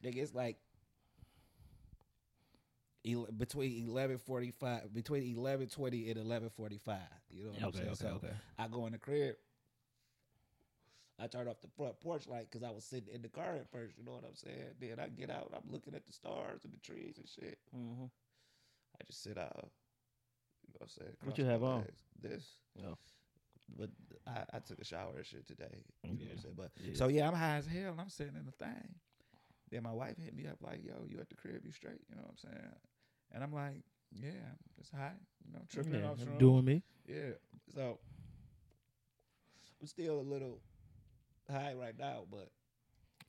Nigga, 0.05 0.21
it's 0.21 0.35
like 0.35 0.57
ele- 3.07 3.27
between 3.37 3.87
eleven 3.87 4.17
forty 4.17 4.51
five, 4.51 4.93
between 4.93 5.23
eleven 5.37 5.67
twenty 5.67 6.09
and 6.09 6.19
eleven 6.19 6.49
forty 6.49 6.77
five. 6.77 6.99
You 7.29 7.45
know 7.45 7.49
what 7.51 7.63
I'm 7.63 7.73
saying? 7.73 7.95
so 7.95 8.19
I 8.59 8.67
go 8.67 8.85
in 8.85 8.91
the 8.93 8.97
crib. 8.99 9.35
I 11.19 11.25
turn 11.25 11.47
off 11.47 11.61
the 11.61 11.67
front 11.75 11.99
porch 11.99 12.27
light 12.27 12.47
because 12.51 12.63
I 12.67 12.69
was 12.71 12.83
sitting 12.83 13.11
in 13.13 13.23
the 13.23 13.27
car 13.29 13.55
at 13.55 13.71
first. 13.71 13.97
You 13.97 14.05
know 14.05 14.11
what 14.11 14.23
I'm 14.23 14.35
saying? 14.35 14.75
Then 14.79 14.99
I 14.99 15.07
get 15.07 15.31
out. 15.31 15.51
I'm 15.55 15.71
looking 15.71 15.95
at 15.95 16.05
the 16.05 16.13
stars 16.13 16.63
and 16.63 16.71
the 16.73 16.77
trees 16.79 17.17
and 17.17 17.27
shit. 17.27 17.57
Mm-hmm. 17.75 18.03
I 18.05 19.03
just 19.05 19.23
sit 19.23 19.37
out. 19.37 19.71
You 20.67 20.73
know 20.73 20.77
what 20.79 20.81
I'm 20.83 20.89
saying? 20.89 21.15
What 21.23 21.37
you 21.39 21.45
have 21.45 21.63
on? 21.63 21.79
legs. 21.81 22.01
This. 22.21 22.45
Oh. 22.85 22.97
But 23.79 23.89
I, 24.27 24.43
I 24.53 24.59
took 24.59 24.79
a 24.79 24.85
shower 24.85 25.13
and 25.17 25.25
shit 25.25 25.47
today. 25.47 25.83
You 26.03 26.09
know 26.11 26.15
what 26.15 26.21
Yeah. 26.23 26.31
I'm 26.33 26.37
saying? 26.39 26.53
But 26.55 26.71
Yeah. 26.83 26.93
so 26.93 27.07
yeah, 27.07 27.27
I'm 27.27 27.33
high 27.33 27.57
as 27.57 27.65
hell 27.65 27.91
and 27.93 28.01
I'm 28.01 28.09
sitting 28.09 28.35
in 28.35 28.45
the 28.45 28.51
thing. 28.51 28.93
Then 29.71 29.83
my 29.83 29.91
wife 29.91 30.17
hit 30.17 30.35
me 30.35 30.47
up 30.47 30.57
like, 30.61 30.85
"Yo, 30.85 31.03
you 31.09 31.19
at 31.19 31.29
the 31.29 31.35
crib? 31.35 31.65
You 31.65 31.71
straight?" 31.73 31.99
You 32.09 32.15
know 32.15 32.21
what 32.21 32.31
I'm 32.31 32.51
saying? 32.51 32.71
And 33.33 33.43
I'm 33.43 33.53
like, 33.53 33.75
"Yeah, 34.13 34.29
I'm 34.31 34.99
high. 34.99 35.13
You 35.45 35.53
know, 35.53 35.59
tripping 35.69 35.93
Yeah, 36.01 36.09
off 36.09 36.17
shrooms." 36.19 36.39
doing 36.39 36.65
me. 36.65 36.83
Yeah. 37.07 37.31
So 37.73 37.99
I'm 39.81 39.87
still 39.87 40.19
a 40.19 40.21
little 40.21 40.59
high 41.49 41.73
right 41.73 41.97
now, 41.97 42.25
but 42.29 42.49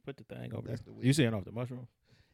Put 0.05 0.17
the 0.17 0.25
thing 0.25 0.55
over 0.55 0.67
That's 0.69 0.81
there. 0.81 0.95
the 0.95 1.01
You 1.03 1.09
weed. 1.09 1.13
seeing 1.17 1.35
off 1.35 1.45
the 1.45 1.53
mushroom? 1.53 1.87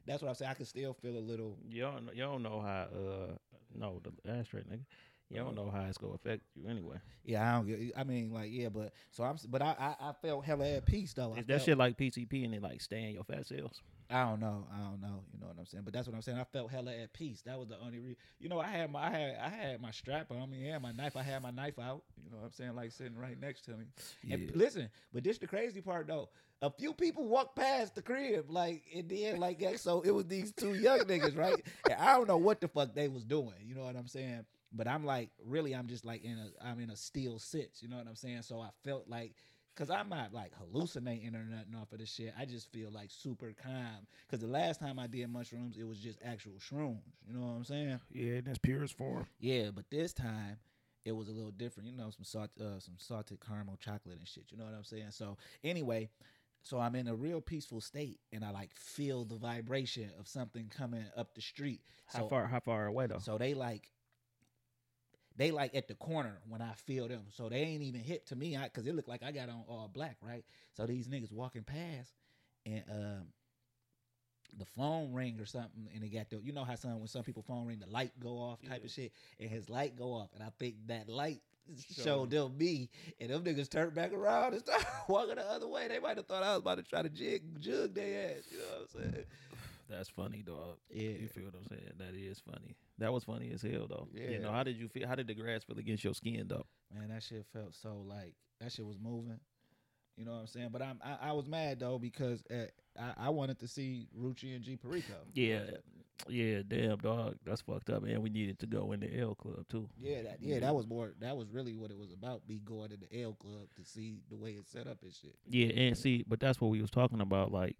that's 0.06 0.22
what 0.22 0.28
I'm 0.28 0.34
saying. 0.36 0.50
I 0.50 0.54
can 0.54 0.66
still 0.66 0.92
feel 0.92 1.16
a 1.16 1.18
little. 1.18 1.58
You 1.68 1.82
don't, 1.82 2.06
know- 2.06 2.12
you 2.12 2.22
don't 2.22 2.42
know 2.42 2.60
how. 2.60 2.86
Uh, 2.94 3.32
no, 3.74 4.00
the 4.04 4.30
ashtray, 4.30 4.62
nigga. 4.62 4.84
You 5.34 5.40
don't 5.40 5.54
know 5.56 5.70
how 5.70 5.82
it's 5.88 5.98
gonna 5.98 6.14
affect 6.14 6.42
you 6.54 6.68
anyway. 6.68 6.96
Yeah, 7.24 7.48
I 7.48 7.56
don't 7.56 7.66
get. 7.66 7.92
I 7.96 8.04
mean, 8.04 8.32
like, 8.32 8.50
yeah, 8.52 8.68
but 8.68 8.92
so 9.10 9.24
I'm. 9.24 9.36
But 9.48 9.62
I, 9.62 9.74
I, 9.78 10.08
I 10.10 10.12
felt 10.22 10.44
hella 10.44 10.68
at 10.68 10.86
peace 10.86 11.12
though. 11.12 11.34
I 11.34 11.40
Is 11.40 11.46
that 11.46 11.54
felt- 11.54 11.62
shit 11.62 11.78
like 11.78 11.96
PCP 11.98 12.44
and 12.44 12.54
it 12.54 12.62
like 12.62 12.80
stay 12.80 13.02
in 13.04 13.10
your 13.14 13.24
fat 13.24 13.46
cells? 13.46 13.82
I 14.10 14.22
don't 14.24 14.38
know. 14.40 14.66
I 14.72 14.78
don't 14.82 15.00
know. 15.00 15.24
You 15.32 15.40
know 15.40 15.46
what 15.46 15.56
I'm 15.58 15.64
saying? 15.64 15.82
But 15.84 15.94
that's 15.94 16.06
what 16.06 16.14
I'm 16.14 16.20
saying. 16.20 16.38
I 16.38 16.44
felt 16.44 16.70
hella 16.70 16.92
at 16.94 17.12
peace. 17.14 17.40
That 17.46 17.58
was 17.58 17.68
the 17.68 17.80
only 17.80 17.98
reason. 17.98 18.16
You 18.38 18.50
know, 18.50 18.60
I 18.60 18.66
had 18.66 18.92
my 18.92 19.06
I 19.06 19.10
had 19.10 19.36
I 19.42 19.48
had 19.48 19.80
my 19.80 19.90
strap 19.90 20.30
on 20.30 20.50
me. 20.50 20.66
Yeah, 20.68 20.78
my 20.78 20.92
knife. 20.92 21.16
I 21.16 21.22
had 21.22 21.42
my 21.42 21.50
knife 21.50 21.78
out. 21.78 22.02
You 22.22 22.30
know 22.30 22.36
what 22.38 22.46
I'm 22.46 22.52
saying? 22.52 22.74
Like 22.76 22.92
sitting 22.92 23.16
right 23.16 23.40
next 23.40 23.62
to 23.62 23.70
me. 23.72 23.84
And 24.30 24.42
Yeah. 24.42 24.50
listen, 24.54 24.88
but 25.12 25.24
this 25.24 25.38
the 25.38 25.46
crazy 25.46 25.80
part 25.80 26.06
though. 26.06 26.28
A 26.62 26.70
few 26.70 26.94
people 26.94 27.26
walked 27.28 27.56
past 27.56 27.94
the 27.94 28.00
crib, 28.00 28.46
like 28.48 28.84
and 28.94 29.08
then 29.08 29.38
like 29.38 29.58
that. 29.60 29.80
So 29.80 30.00
it 30.02 30.10
was 30.12 30.26
these 30.26 30.52
two 30.52 30.74
young 30.74 31.00
niggas, 31.00 31.36
right? 31.36 31.62
And 31.90 31.98
I 32.00 32.14
don't 32.16 32.28
know 32.28 32.38
what 32.38 32.60
the 32.60 32.68
fuck 32.68 32.94
they 32.94 33.08
was 33.08 33.24
doing. 33.24 33.54
You 33.66 33.74
know 33.74 33.84
what 33.84 33.96
I'm 33.96 34.06
saying? 34.06 34.44
But 34.74 34.88
I'm 34.88 35.04
like, 35.04 35.30
really, 35.44 35.74
I'm 35.74 35.86
just 35.86 36.04
like 36.04 36.24
in 36.24 36.38
a 36.38 36.66
I'm 36.66 36.80
in 36.80 36.90
a 36.90 36.96
still 36.96 37.38
sitch. 37.38 37.76
You 37.80 37.88
know 37.88 37.96
what 37.96 38.06
I'm 38.08 38.16
saying? 38.16 38.42
So 38.42 38.60
I 38.60 38.70
felt 38.84 39.08
like 39.08 39.34
Cause 39.76 39.90
I'm 39.90 40.08
not 40.08 40.32
like 40.32 40.52
hallucinating 40.56 41.34
or 41.34 41.42
nothing 41.44 41.74
off 41.74 41.90
of 41.90 41.98
this 41.98 42.14
shit. 42.14 42.32
I 42.38 42.44
just 42.44 42.70
feel 42.70 42.92
like 42.92 43.10
super 43.10 43.52
calm. 43.60 44.06
Cause 44.30 44.38
the 44.38 44.46
last 44.46 44.78
time 44.78 45.00
I 45.00 45.08
did 45.08 45.28
mushrooms, 45.28 45.76
it 45.76 45.82
was 45.82 45.98
just 45.98 46.20
actual 46.24 46.52
shrooms. 46.60 47.00
You 47.26 47.34
know 47.34 47.40
what 47.40 47.54
I'm 47.56 47.64
saying? 47.64 47.98
Yeah, 48.12 48.40
that's 48.44 48.58
purest 48.58 48.96
form. 48.96 49.26
Yeah, 49.40 49.70
but 49.74 49.90
this 49.90 50.12
time 50.12 50.58
it 51.04 51.10
was 51.10 51.26
a 51.26 51.32
little 51.32 51.50
different. 51.50 51.88
You 51.90 51.96
know, 51.96 52.08
some 52.10 52.22
salt, 52.22 52.50
uh, 52.60 52.78
some 52.78 52.94
salted 52.98 53.38
caramel 53.44 53.76
chocolate 53.80 54.16
and 54.18 54.28
shit. 54.28 54.44
You 54.50 54.58
know 54.58 54.64
what 54.64 54.74
I'm 54.74 54.84
saying? 54.84 55.10
So 55.10 55.38
anyway, 55.64 56.08
so 56.62 56.78
I'm 56.78 56.94
in 56.94 57.08
a 57.08 57.14
real 57.16 57.40
peaceful 57.40 57.80
state, 57.80 58.20
and 58.32 58.44
I 58.44 58.50
like 58.52 58.70
feel 58.76 59.24
the 59.24 59.34
vibration 59.36 60.08
of 60.20 60.28
something 60.28 60.70
coming 60.74 61.04
up 61.16 61.34
the 61.34 61.42
street. 61.42 61.80
How 62.06 62.20
So- 62.20 62.28
far? 62.28 62.46
How 62.46 62.60
far 62.60 62.86
away 62.86 63.08
though? 63.08 63.18
So 63.18 63.38
they 63.38 63.54
like 63.54 63.90
they 65.36 65.50
like 65.50 65.74
at 65.74 65.88
the 65.88 65.94
corner 65.94 66.38
when 66.48 66.62
I 66.62 66.72
feel 66.74 67.08
them. 67.08 67.24
So 67.30 67.48
they 67.48 67.58
ain't 67.58 67.82
even 67.82 68.00
hit 68.00 68.26
to 68.28 68.36
me 68.36 68.56
because 68.62 68.86
it 68.86 68.94
looked 68.94 69.08
like 69.08 69.22
I 69.22 69.32
got 69.32 69.48
on 69.48 69.64
all 69.68 69.90
black, 69.92 70.16
right? 70.22 70.44
So 70.72 70.86
these 70.86 71.08
niggas 71.08 71.32
walking 71.32 71.62
past 71.62 72.12
and 72.66 72.84
um 72.90 73.22
the 74.56 74.64
phone 74.64 75.12
ring 75.12 75.40
or 75.40 75.46
something 75.46 75.88
and 75.92 76.02
they 76.02 76.08
got 76.08 76.30
the 76.30 76.38
you 76.42 76.52
know 76.52 76.64
how 76.64 76.76
some 76.76 76.98
when 76.98 77.08
some 77.08 77.24
people 77.24 77.42
phone 77.42 77.66
ring 77.66 77.80
the 77.80 77.90
light 77.90 78.12
go 78.20 78.38
off 78.38 78.62
type 78.62 78.80
Yeah. 78.80 78.84
of 78.86 78.90
shit 78.90 79.12
and 79.40 79.50
his 79.50 79.68
light 79.68 79.96
go 79.96 80.12
off 80.12 80.28
and 80.34 80.42
I 80.42 80.50
think 80.58 80.76
that 80.86 81.08
light 81.08 81.40
Showed 81.94 82.04
showed 82.04 82.30
them 82.30 82.58
me 82.58 82.90
and 83.20 83.30
them 83.30 83.42
niggas 83.42 83.70
turned 83.70 83.94
back 83.94 84.12
around 84.12 84.52
and 84.52 84.60
started 84.62 84.86
walking 85.08 85.36
the 85.36 85.50
other 85.50 85.66
way. 85.66 85.88
They 85.88 85.98
might 85.98 86.18
have 86.18 86.26
thought 86.26 86.42
I 86.42 86.50
was 86.50 86.58
about 86.58 86.76
to 86.76 86.82
try 86.82 87.00
to 87.02 87.08
jig 87.08 87.58
jug 87.58 87.94
their 87.94 88.36
ass. 88.36 88.44
You 88.50 88.58
know 88.58 88.64
what 88.64 88.88
I'm 89.06 89.12
saying? 89.12 89.24
That's 89.88 90.08
funny, 90.08 90.42
dog. 90.42 90.78
Yeah. 90.90 91.10
You 91.10 91.28
feel 91.28 91.44
what 91.44 91.54
I'm 91.54 91.66
saying? 91.68 91.92
That 91.98 92.14
is 92.14 92.40
funny. 92.40 92.76
That 92.98 93.12
was 93.12 93.24
funny 93.24 93.50
as 93.52 93.62
hell, 93.62 93.86
though. 93.88 94.08
Yeah. 94.14 94.30
You 94.30 94.38
know, 94.40 94.52
how 94.52 94.62
did 94.62 94.76
you 94.76 94.88
feel? 94.88 95.06
How 95.06 95.14
did 95.14 95.26
the 95.26 95.34
grass 95.34 95.64
feel 95.64 95.78
against 95.78 96.04
your 96.04 96.14
skin, 96.14 96.46
though? 96.48 96.66
Man, 96.94 97.08
that 97.08 97.22
shit 97.22 97.44
felt 97.52 97.74
so 97.74 98.04
like 98.06 98.34
that 98.60 98.72
shit 98.72 98.86
was 98.86 98.98
moving. 98.98 99.40
You 100.16 100.24
know 100.24 100.32
what 100.32 100.40
I'm 100.40 100.46
saying? 100.46 100.68
But 100.72 100.82
I'm 100.82 101.00
I, 101.04 101.30
I 101.30 101.32
was 101.32 101.46
mad 101.46 101.80
though 101.80 101.98
because 101.98 102.44
uh, 102.50 102.66
I, 102.98 103.26
I 103.26 103.30
wanted 103.30 103.58
to 103.60 103.68
see 103.68 104.06
Rucci 104.16 104.54
and 104.54 104.62
G 104.62 104.76
Perico. 104.76 105.14
Yeah, 105.32 105.62
yeah, 106.28 106.60
damn, 106.66 106.98
dog. 106.98 107.36
That's 107.44 107.60
fucked 107.62 107.90
up, 107.90 108.02
man. 108.02 108.22
We 108.22 108.30
needed 108.30 108.58
to 108.60 108.66
go 108.66 108.92
in 108.92 109.00
the 109.00 109.18
El 109.18 109.34
Club 109.34 109.66
too. 109.68 109.88
Yeah, 110.00 110.22
that 110.22 110.38
yeah, 110.40 110.60
that 110.60 110.74
was 110.74 110.86
more 110.86 111.12
that 111.20 111.36
was 111.36 111.48
really 111.50 111.74
what 111.74 111.90
it 111.90 111.98
was 111.98 112.12
about, 112.12 112.42
me 112.48 112.60
going 112.64 112.90
to 112.90 112.96
the 112.96 113.22
El 113.22 113.34
club 113.34 113.68
to 113.76 113.84
see 113.84 114.20
the 114.30 114.36
way 114.36 114.50
it's 114.52 114.70
set 114.70 114.86
up 114.86 114.98
and 115.02 115.12
shit. 115.12 115.36
Yeah, 115.48 115.68
and 115.68 115.96
see, 115.96 116.24
but 116.26 116.40
that's 116.40 116.60
what 116.60 116.70
we 116.70 116.80
was 116.80 116.90
talking 116.90 117.20
about. 117.20 117.52
Like, 117.52 117.76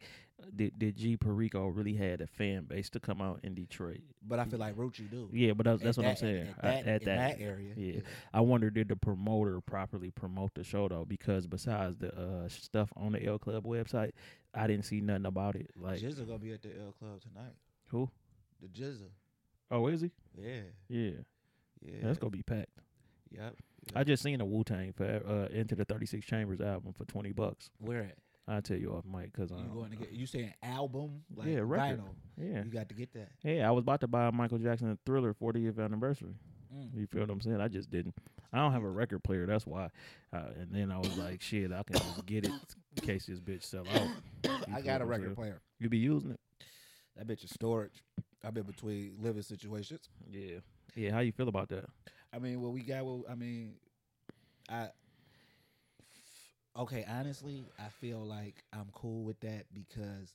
did 0.55 0.79
did 0.79 0.97
G 0.97 1.17
Perico 1.17 1.67
really 1.69 1.95
had 1.95 2.21
a 2.21 2.27
fan 2.27 2.65
base 2.65 2.91
to 2.91 3.01
come 3.01 3.21
out 3.21 3.41
in 3.43 3.55
Detroit? 3.55 4.01
But 4.27 4.39
I 4.39 4.45
feel 4.45 4.59
like 4.59 4.75
Rucci 4.77 5.11
do. 5.11 5.29
Yeah, 5.33 5.53
but 5.53 5.65
that's, 5.65 5.83
that's 5.83 5.99
At 5.99 6.05
what 6.05 6.11
I'm 6.11 6.17
saying. 6.17 6.49
At 6.63 6.85
that, 6.85 6.87
at 6.87 7.03
in 7.03 7.17
that 7.17 7.41
area. 7.41 7.73
yeah. 7.77 8.01
I 8.33 8.41
wonder 8.41 8.71
did 8.71 8.89
the 8.89 8.97
promoter 8.97 9.61
properly 9.61 10.11
promote 10.11 10.55
the 10.55 10.65
show 10.65 10.89
though? 10.89 11.05
Because 11.05 11.47
besides 11.47 11.97
the 11.97 12.15
uh, 12.15 12.49
stuff 12.49 12.91
on 12.97 13.13
the 13.13 13.25
El 13.25 13.39
Club 13.39 13.65
website, 13.65 14.13
I 14.55 14.67
didn't 14.67 14.85
see 14.85 15.01
nothing 15.01 15.27
about 15.27 15.57
it. 15.57 15.71
Like 15.77 16.01
Jizza 16.01 16.27
gonna 16.27 16.39
be 16.39 16.53
at 16.53 16.63
the 16.63 16.71
El 16.81 16.93
club 16.93 17.21
tonight. 17.21 17.53
who? 17.89 18.11
The 18.65 18.81
Jizza. 18.83 19.09
Oh, 19.71 19.87
is 19.89 20.01
he? 20.01 20.11
Yeah. 20.41 20.61
Yeah, 20.89 21.11
Yeah. 21.83 21.97
that's 22.03 22.19
gonna 22.19 22.31
be 22.31 22.43
packed. 22.43 22.71
Yep. 23.31 23.57
I 23.95 24.05
just 24.05 24.23
seen 24.23 24.41
a 24.41 24.45
Wu 24.45 24.65
Tang 24.65 24.93
for 24.93 25.05
uh, 25.05 25.55
Enter 25.55 25.75
the 25.75 25.85
Thirty 25.85 26.07
Six 26.07 26.25
Chambers 26.25 26.61
album 26.61 26.93
for 26.95 27.05
twenty 27.05 27.33
bucks. 27.33 27.71
Where 27.79 28.03
at? 28.05 28.17
I'll 28.47 28.63
tell 28.63 28.77
you 28.77 28.93
off 28.93 29.05
mic 29.07 29.33
because 29.33 29.51
You 29.51 29.57
um, 29.57 29.71
going 29.75 29.91
to 29.91 29.97
get 29.97 30.13
you 30.13 30.27
saying 30.27 30.53
album? 30.63 31.23
Like 31.35 31.49
Yeah, 31.49 31.61
record. 31.65 32.01
vinyl. 32.01 32.15
yeah, 32.37 32.63
You 32.63 32.71
got 32.71 32.91
to 32.91 32.95
get 32.95 33.13
that. 33.15 33.31
yeah. 33.43 33.67
I 33.67 33.71
was 33.71 33.83
about 33.83 34.01
to 34.03 34.07
buy 34.07 34.27
a 34.27 34.33
Michael 34.33 34.59
Jackson 34.59 34.99
Thriller 35.07 35.33
40th 35.33 35.79
anniversary. 35.83 36.35
Mm. 36.75 36.95
You 36.95 37.07
feel 37.07 37.23
what 37.23 37.31
I'm 37.31 37.41
saying? 37.41 37.61
I 37.63 37.69
just 37.69 37.91
didn't. 37.91 38.15
I 38.53 38.59
don't 38.59 38.73
have 38.73 38.83
a 38.83 38.89
record 38.91 39.25
player. 39.25 39.47
That's 39.47 39.67
why. 39.67 39.89
Uh, 40.31 40.43
and 40.61 40.69
then 40.73 40.91
I 40.93 40.99
was 40.99 41.17
like, 41.17 41.41
shit, 41.41 41.73
I 41.73 41.83
can 41.85 41.97
just 41.97 42.27
get 42.27 42.45
it 42.45 42.53
in 42.97 43.03
case 43.07 43.25
this 43.27 43.41
bitch 43.41 43.63
sell 43.65 43.85
out. 43.95 44.09
You 44.69 44.75
I 44.77 44.81
got 44.83 45.01
a 45.01 45.07
record 45.07 45.35
player. 45.35 45.61
You 45.81 45.89
be 45.89 45.99
using 45.99 46.31
it? 46.33 46.41
That 47.17 47.27
bitch 47.27 47.45
is 47.45 47.51
storage. 47.51 48.03
I've 48.45 48.55
been 48.55 48.65
between 48.65 49.17
living 49.21 49.43
situations. 49.43 50.09
Yeah. 50.31 50.59
Yeah. 50.95 51.13
How 51.13 51.21
you 51.21 51.33
feel 51.33 51.49
about 51.49 51.69
that? 51.71 51.87
I 52.33 52.39
mean, 52.39 52.61
what 52.61 52.73
we 52.73 52.83
got. 52.83 53.05
What, 53.05 53.31
I 53.31 53.35
mean, 53.35 53.75
I. 54.69 54.89
Okay, 56.77 57.05
honestly, 57.09 57.65
I 57.79 57.89
feel 58.01 58.19
like 58.19 58.65
I'm 58.73 58.89
cool 58.93 59.23
with 59.23 59.39
that 59.41 59.67
because 59.73 60.35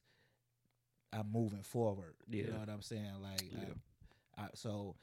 I'm 1.12 1.30
moving 1.32 1.64
forward. 1.64 2.14
You 2.30 2.48
know 2.48 2.60
what 2.60 2.70
I'm 2.70 2.82
saying? 2.82 3.12
Like, 3.22 3.44
Yeah. 3.52 3.74
I, 4.38 4.44
I, 4.44 4.48
so 4.54 4.96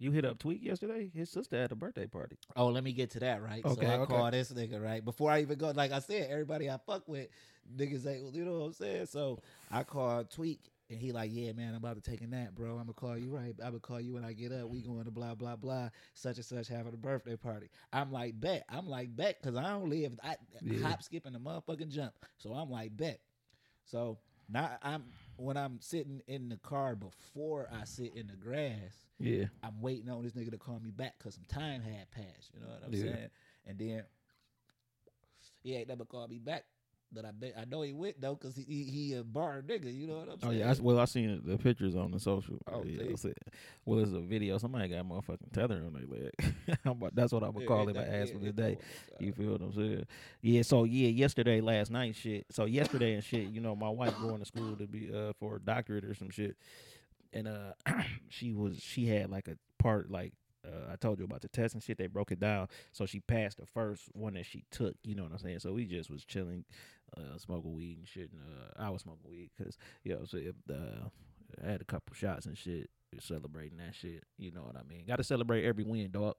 You 0.00 0.10
hit 0.10 0.24
up 0.24 0.40
Tweak 0.40 0.64
yesterday. 0.64 1.10
His 1.14 1.30
sister 1.30 1.56
had 1.56 1.70
a 1.70 1.76
birthday 1.76 2.08
party. 2.08 2.36
Oh, 2.56 2.66
let 2.68 2.82
me 2.82 2.92
get 2.92 3.10
to 3.12 3.20
that, 3.20 3.40
right? 3.40 3.64
Okay, 3.64 3.86
so 3.86 3.92
I 3.92 3.98
okay. 3.98 4.12
call 4.12 4.30
this 4.32 4.52
nigga, 4.52 4.82
right? 4.82 5.04
Before 5.04 5.30
I 5.30 5.42
even 5.42 5.56
go, 5.58 5.70
like 5.70 5.92
I 5.92 6.00
said, 6.00 6.28
everybody 6.28 6.68
I 6.68 6.78
fuck 6.84 7.06
with, 7.06 7.28
niggas 7.76 8.04
ain't, 8.06 8.34
you 8.34 8.44
know 8.44 8.58
what 8.58 8.66
I'm 8.66 8.72
saying? 8.72 9.06
So 9.06 9.38
I 9.70 9.84
call 9.84 10.24
Tweak, 10.24 10.58
and 10.90 10.98
he 11.00 11.12
like, 11.12 11.30
yeah, 11.32 11.52
man, 11.52 11.70
I'm 11.70 11.76
about 11.76 12.02
to 12.02 12.10
take 12.10 12.20
a 12.20 12.26
nap, 12.26 12.54
bro. 12.54 12.72
I'm 12.72 12.78
gonna 12.78 12.92
call 12.92 13.16
you 13.16 13.30
right. 13.30 13.54
I'm 13.60 13.70
gonna 13.70 13.80
call 13.80 14.00
you 14.00 14.14
when 14.14 14.24
I 14.24 14.32
get 14.32 14.52
up. 14.52 14.68
We 14.68 14.82
going 14.82 15.04
to 15.04 15.10
blah 15.10 15.34
blah 15.34 15.56
blah, 15.56 15.88
such 16.14 16.36
and 16.36 16.44
such 16.44 16.68
having 16.68 16.92
a 16.92 16.96
birthday 16.96 17.36
party. 17.36 17.68
I'm 17.92 18.12
like, 18.12 18.38
bet. 18.38 18.64
I'm 18.68 18.88
like, 18.88 19.14
bet, 19.16 19.40
cause 19.42 19.56
I 19.56 19.62
don't 19.70 19.88
live. 19.88 20.12
I 20.22 20.36
Yeah. 20.62 20.82
hop, 20.82 21.02
skip, 21.02 21.24
and 21.26 21.34
the 21.34 21.38
motherfucking 21.40 21.88
jump. 21.88 22.12
So 22.38 22.52
I'm 22.52 22.70
like, 22.70 22.96
bet. 22.96 23.20
So 23.84 24.18
now 24.48 24.76
I'm 24.82 25.04
when 25.36 25.56
I'm 25.56 25.80
sitting 25.80 26.20
in 26.26 26.48
the 26.48 26.56
car 26.58 26.94
before 26.96 27.68
I 27.72 27.84
sit 27.84 28.14
in 28.14 28.26
the 28.26 28.36
grass. 28.36 29.06
Yeah. 29.18 29.46
I'm 29.62 29.80
waiting 29.80 30.10
on 30.10 30.22
this 30.22 30.32
nigga 30.34 30.50
to 30.50 30.58
call 30.58 30.78
me 30.80 30.90
back 30.90 31.14
because 31.18 31.34
some 31.34 31.44
time 31.48 31.80
had 31.80 32.10
passed. 32.10 32.50
You 32.52 32.60
know 32.60 32.66
what 32.66 32.82
I'm 32.86 32.92
Yeah. 32.92 33.02
saying? 33.16 33.28
And 33.66 33.78
then 33.78 34.04
he 35.62 35.74
ain't 35.74 35.88
never 35.88 36.04
called 36.04 36.30
me 36.30 36.38
back. 36.38 36.64
But 37.14 37.24
I 37.24 37.30
bet 37.30 37.54
I 37.58 37.64
know 37.64 37.82
he 37.82 37.92
went 37.92 38.20
though 38.20 38.34
because 38.34 38.56
he, 38.56 38.64
he 38.64 38.84
he 38.84 39.14
a 39.14 39.22
bar 39.22 39.62
nigga. 39.66 39.94
You 39.96 40.06
know 40.06 40.16
what 40.16 40.28
I'm 40.32 40.40
saying? 40.40 40.52
Oh 40.52 40.56
yeah. 40.66 40.70
I, 40.72 40.76
well, 40.80 40.98
I 40.98 41.04
seen 41.04 41.40
the 41.44 41.56
pictures 41.56 41.94
on 41.94 42.10
the 42.10 42.18
social. 42.20 42.58
Oh, 42.66 42.82
yeah, 42.84 42.98
see? 43.02 43.10
I 43.12 43.14
said- 43.16 43.34
well, 43.84 44.00
it's 44.00 44.12
a 44.12 44.20
video. 44.20 44.58
Somebody 44.58 44.88
got 44.88 45.00
a 45.00 45.04
motherfucking 45.04 45.52
tether 45.52 45.82
on 45.86 45.92
their 45.92 46.06
leg. 46.06 46.78
About- 46.84 47.14
That's 47.14 47.32
what 47.32 47.42
I'm 47.42 47.52
gonna 47.52 47.66
call 47.66 47.84
yeah, 47.84 47.90
it. 47.90 47.96
I 47.96 48.04
that- 48.04 48.14
asked 48.14 48.32
yeah, 48.32 48.38
for 48.38 48.44
today. 48.44 48.78
You 49.20 49.32
feel 49.32 49.52
what 49.52 49.60
I'm 49.60 49.72
saying? 49.72 50.06
Yeah. 50.42 50.62
So 50.62 50.84
yeah, 50.84 51.08
yesterday, 51.08 51.60
last 51.60 51.90
night, 51.90 52.16
shit. 52.16 52.46
So 52.50 52.64
yesterday 52.64 53.14
and 53.14 53.22
shit. 53.24 53.48
You 53.48 53.60
know, 53.60 53.76
my 53.76 53.90
wife 53.90 54.14
going 54.20 54.40
to 54.40 54.44
school 54.46 54.74
to 54.76 54.86
be 54.86 55.10
uh 55.14 55.32
for 55.38 55.56
a 55.56 55.60
doctorate 55.60 56.04
or 56.04 56.14
some 56.14 56.30
shit, 56.30 56.56
and 57.32 57.48
uh, 57.48 57.72
she 58.28 58.52
was 58.52 58.80
she 58.80 59.06
had 59.06 59.30
like 59.30 59.48
a 59.48 59.56
part 59.78 60.10
like 60.10 60.32
uh, 60.66 60.92
I 60.92 60.96
told 60.96 61.18
you 61.18 61.24
about 61.24 61.42
the 61.42 61.48
test 61.48 61.74
and 61.74 61.82
shit. 61.82 61.98
They 61.98 62.06
broke 62.06 62.32
it 62.32 62.40
down, 62.40 62.68
so 62.92 63.06
she 63.06 63.20
passed 63.20 63.58
the 63.58 63.66
first 63.66 64.04
one 64.14 64.34
that 64.34 64.46
she 64.46 64.64
took. 64.70 64.94
You 65.02 65.14
know 65.14 65.24
what 65.24 65.32
I'm 65.32 65.38
saying? 65.38 65.58
So 65.60 65.72
we 65.72 65.84
just 65.84 66.10
was 66.10 66.24
chilling, 66.24 66.64
uh, 67.16 67.38
smoking 67.38 67.74
weed 67.74 67.98
and 67.98 68.08
shit. 68.08 68.30
And 68.32 68.40
uh, 68.40 68.82
I 68.82 68.90
was 68.90 69.02
smoking 69.02 69.30
weed 69.30 69.50
because 69.56 69.76
you 70.02 70.14
know, 70.14 70.24
so 70.24 70.38
if, 70.38 70.54
uh, 70.70 71.08
I 71.64 71.70
had 71.70 71.80
a 71.80 71.84
couple 71.84 72.14
shots 72.14 72.46
and 72.46 72.56
shit, 72.56 72.90
celebrating 73.20 73.78
that 73.78 73.94
shit. 73.94 74.24
You 74.38 74.52
know 74.52 74.62
what 74.62 74.76
I 74.76 74.82
mean? 74.88 75.04
Got 75.06 75.16
to 75.16 75.24
celebrate 75.24 75.64
every 75.64 75.84
win, 75.84 76.10
dog. 76.10 76.34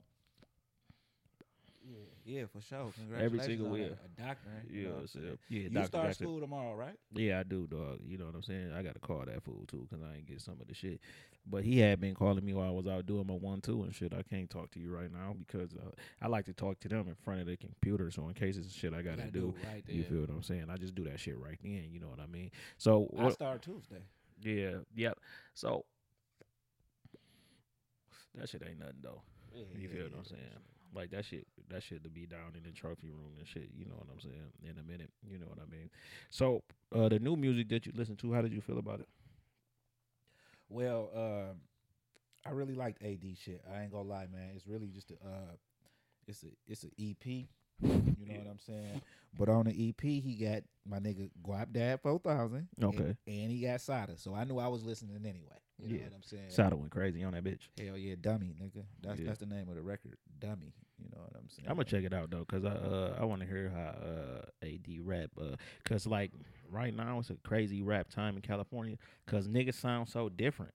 Yeah, 2.25 2.39
yeah, 2.39 2.46
for 2.51 2.62
sure. 2.62 2.91
Every 3.20 3.39
single 3.39 3.67
on 3.67 3.74
win. 3.74 3.82
A, 3.84 3.86
a 3.86 4.25
doctor. 4.27 4.50
Yeah, 4.70 4.77
You 4.79 4.84
know 4.88 4.94
what 4.96 5.01
I'm 5.01 5.08
so, 5.08 5.20
saying? 5.20 5.38
yeah. 5.50 5.60
You 5.62 5.70
Dr. 5.70 5.86
start 5.88 6.05
Jackson. 6.08 6.25
school 6.25 6.39
tomorrow, 6.39 6.75
right? 6.75 6.96
Yeah, 7.13 7.39
I 7.39 7.44
do, 7.44 7.67
dog. 7.67 8.00
You 8.03 8.17
know 8.17 8.25
what 8.25 8.36
I'm 8.36 8.41
saying? 8.44 8.72
I 8.75 8.82
got 8.82 8.94
to 8.96 9.00
call 9.00 9.24
that 9.25 9.44
fool 9.44 9.65
too 9.67 9.88
because 9.89 10.03
I 10.03 10.15
ain't 10.17 10.25
get 10.25 10.41
some 10.41 10.60
of 10.60 10.67
the 10.67 10.74
shit. 10.74 11.00
But 11.48 11.63
he 11.63 11.77
had 11.79 12.01
been 12.01 12.15
calling 12.15 12.44
me 12.44 12.53
while 12.53 12.67
I 12.67 12.72
was 12.72 12.88
out 12.88 13.05
doing 13.05 13.27
my 13.27 13.36
one 13.36 13.62
two 13.62 13.84
and 13.84 13.94
shit. 13.94 14.13
I 14.13 14.24
can't 14.24 14.50
talk 14.50 14.72
to 14.72 14.79
you 14.79 14.91
right 14.91 15.12
now 15.13 15.36
because 15.38 15.75
uh, 15.75 15.91
I 16.20 16.27
like 16.27 16.46
to 16.46 16.53
talk 16.53 16.79
to 16.79 16.89
them 16.89 17.08
in 17.08 17.13
front 17.24 17.41
of 17.41 17.48
the 17.48 17.55
computer. 17.58 18.10
So 18.10 18.27
in 18.27 18.34
case 18.34 18.58
it's 18.58 18.74
shit 18.74 18.94
I 18.96 19.03
got 19.03 19.17
to 19.17 19.25
Gotta 19.25 19.32
do, 19.32 19.53
it 19.62 19.67
right 19.67 19.84
you 19.88 20.03
feel 20.03 20.22
what 20.22 20.29
I'm 20.32 20.41
saying? 20.41 20.65
I 20.72 20.77
just 20.77 20.96
do 20.96 21.03
that 21.03 21.20
shit 21.20 21.38
right 21.38 21.60
then. 21.63 21.86
You 21.91 22.00
know 22.00 22.08
what 22.08 22.20
I 22.20 22.25
mean? 22.25 22.50
So 22.79 23.08
I 23.20 23.25
what? 23.25 23.34
start 23.34 23.62
Tuesday. 23.62 24.01
Yeah, 24.41 24.77
yep. 24.96 25.20
So 25.53 25.86
that 28.34 28.50
shit 28.50 28.63
ain't 28.67 28.79
nothing 28.79 28.96
though. 29.03 29.22
Yeah, 29.53 29.63
You 29.75 29.88
yeah, 29.88 29.94
feel 29.94 30.03
what 30.03 30.12
yeah, 30.12 30.17
I'm 30.17 30.24
for 30.24 30.29
saying? 30.29 30.41
Like 30.93 31.11
that 31.11 31.25
shit, 31.25 31.47
that 31.69 31.83
shit 31.83 32.03
to 32.03 32.09
be 32.09 32.25
down 32.25 32.53
in 32.55 32.63
the 32.63 32.71
trophy 32.71 33.09
room 33.09 33.33
and 33.37 33.47
shit. 33.47 33.69
You 33.75 33.85
know 33.85 33.95
what 33.95 34.07
I'm 34.13 34.19
saying? 34.21 34.51
In 34.63 34.77
a 34.79 34.83
minute, 34.83 35.11
you 35.29 35.39
know 35.39 35.47
what 35.47 35.59
I 35.59 35.69
mean. 35.69 35.89
So, 36.29 36.63
uh, 36.95 37.09
the 37.09 37.19
new 37.19 37.35
music 37.35 37.69
that 37.69 37.85
you 37.85 37.91
listen 37.95 38.15
to, 38.17 38.33
how 38.33 38.41
did 38.41 38.53
you 38.53 38.61
feel 38.61 38.77
about 38.77 39.01
it? 39.01 39.07
Well, 40.69 41.09
um, 41.15 41.57
I 42.45 42.51
really 42.51 42.75
liked 42.75 43.03
AD 43.03 43.23
shit. 43.43 43.61
I 43.73 43.81
ain't 43.83 43.91
gonna 43.91 44.07
lie, 44.07 44.27
man. 44.31 44.51
It's 44.55 44.67
really 44.67 44.87
just 44.87 45.11
a, 45.11 45.15
uh, 45.15 45.55
it's 46.27 46.43
a 46.43 46.47
it's 46.67 46.83
a 46.83 46.89
EP. 46.99 47.47
You 47.82 48.25
know 48.27 48.36
what 48.39 48.48
I'm 48.51 48.60
saying? 48.60 49.01
But 49.38 49.50
on 49.50 49.65
the 49.65 49.89
EP, 49.89 50.01
he 50.01 50.36
got 50.41 50.63
my 50.88 51.00
nigga 51.00 51.29
Guapdad 51.46 52.00
four 52.01 52.20
thousand. 52.20 52.67
Okay. 52.82 52.98
and, 52.98 53.17
and 53.27 53.51
he 53.51 53.60
got 53.62 53.82
Sada. 53.82 54.17
So 54.17 54.34
I 54.34 54.44
knew 54.46 54.58
I 54.60 54.67
was 54.67 54.84
listening 54.84 55.17
anyway. 55.25 55.58
You 55.77 55.89
know 55.89 55.96
Yeah. 55.96 56.03
what 56.05 56.13
I'm 56.15 56.24
saying? 56.24 56.50
Sada 56.50 56.75
went 56.75 56.91
crazy 56.91 57.24
on 57.24 57.34
that 57.34 57.44
bitch. 57.44 57.67
Hell 57.77 57.98
yeah, 57.98 58.15
dummy, 58.20 58.55
nigga. 58.62 58.84
That's 59.03 59.20
Yeah. 59.20 59.27
that's 59.27 59.39
the 59.39 59.46
name 59.46 59.67
of 59.67 59.75
the 59.75 59.82
record, 59.82 60.17
dummy. 60.39 60.74
You 60.98 61.10
know 61.13 61.22
what 61.22 61.34
I'm 61.36 61.50
saying? 61.50 61.67
I'm 61.67 61.75
gonna 61.75 61.84
check 61.84 62.05
it 62.05 62.13
out 62.13 62.32
though, 62.32 62.46
cause 62.46 62.63
I 62.63 62.70
uh 62.70 63.17
I 63.20 63.25
want 63.25 63.41
to 63.41 63.48
hear 63.48 63.70
how 63.70 64.08
uh 64.08 64.46
AD 64.63 64.88
rap, 65.03 65.32
uh, 65.39 65.55
cause 65.84 66.08
like 66.08 66.32
right 66.70 66.96
now 66.96 67.20
it's 67.20 67.29
a 67.29 67.36
crazy 67.44 67.82
rap 67.82 68.10
time 68.10 68.38
in 68.38 68.41
California, 68.41 68.96
cause 69.27 69.50
niggas 69.50 69.74
sound 69.74 70.08
so 70.08 70.29
different. 70.29 70.72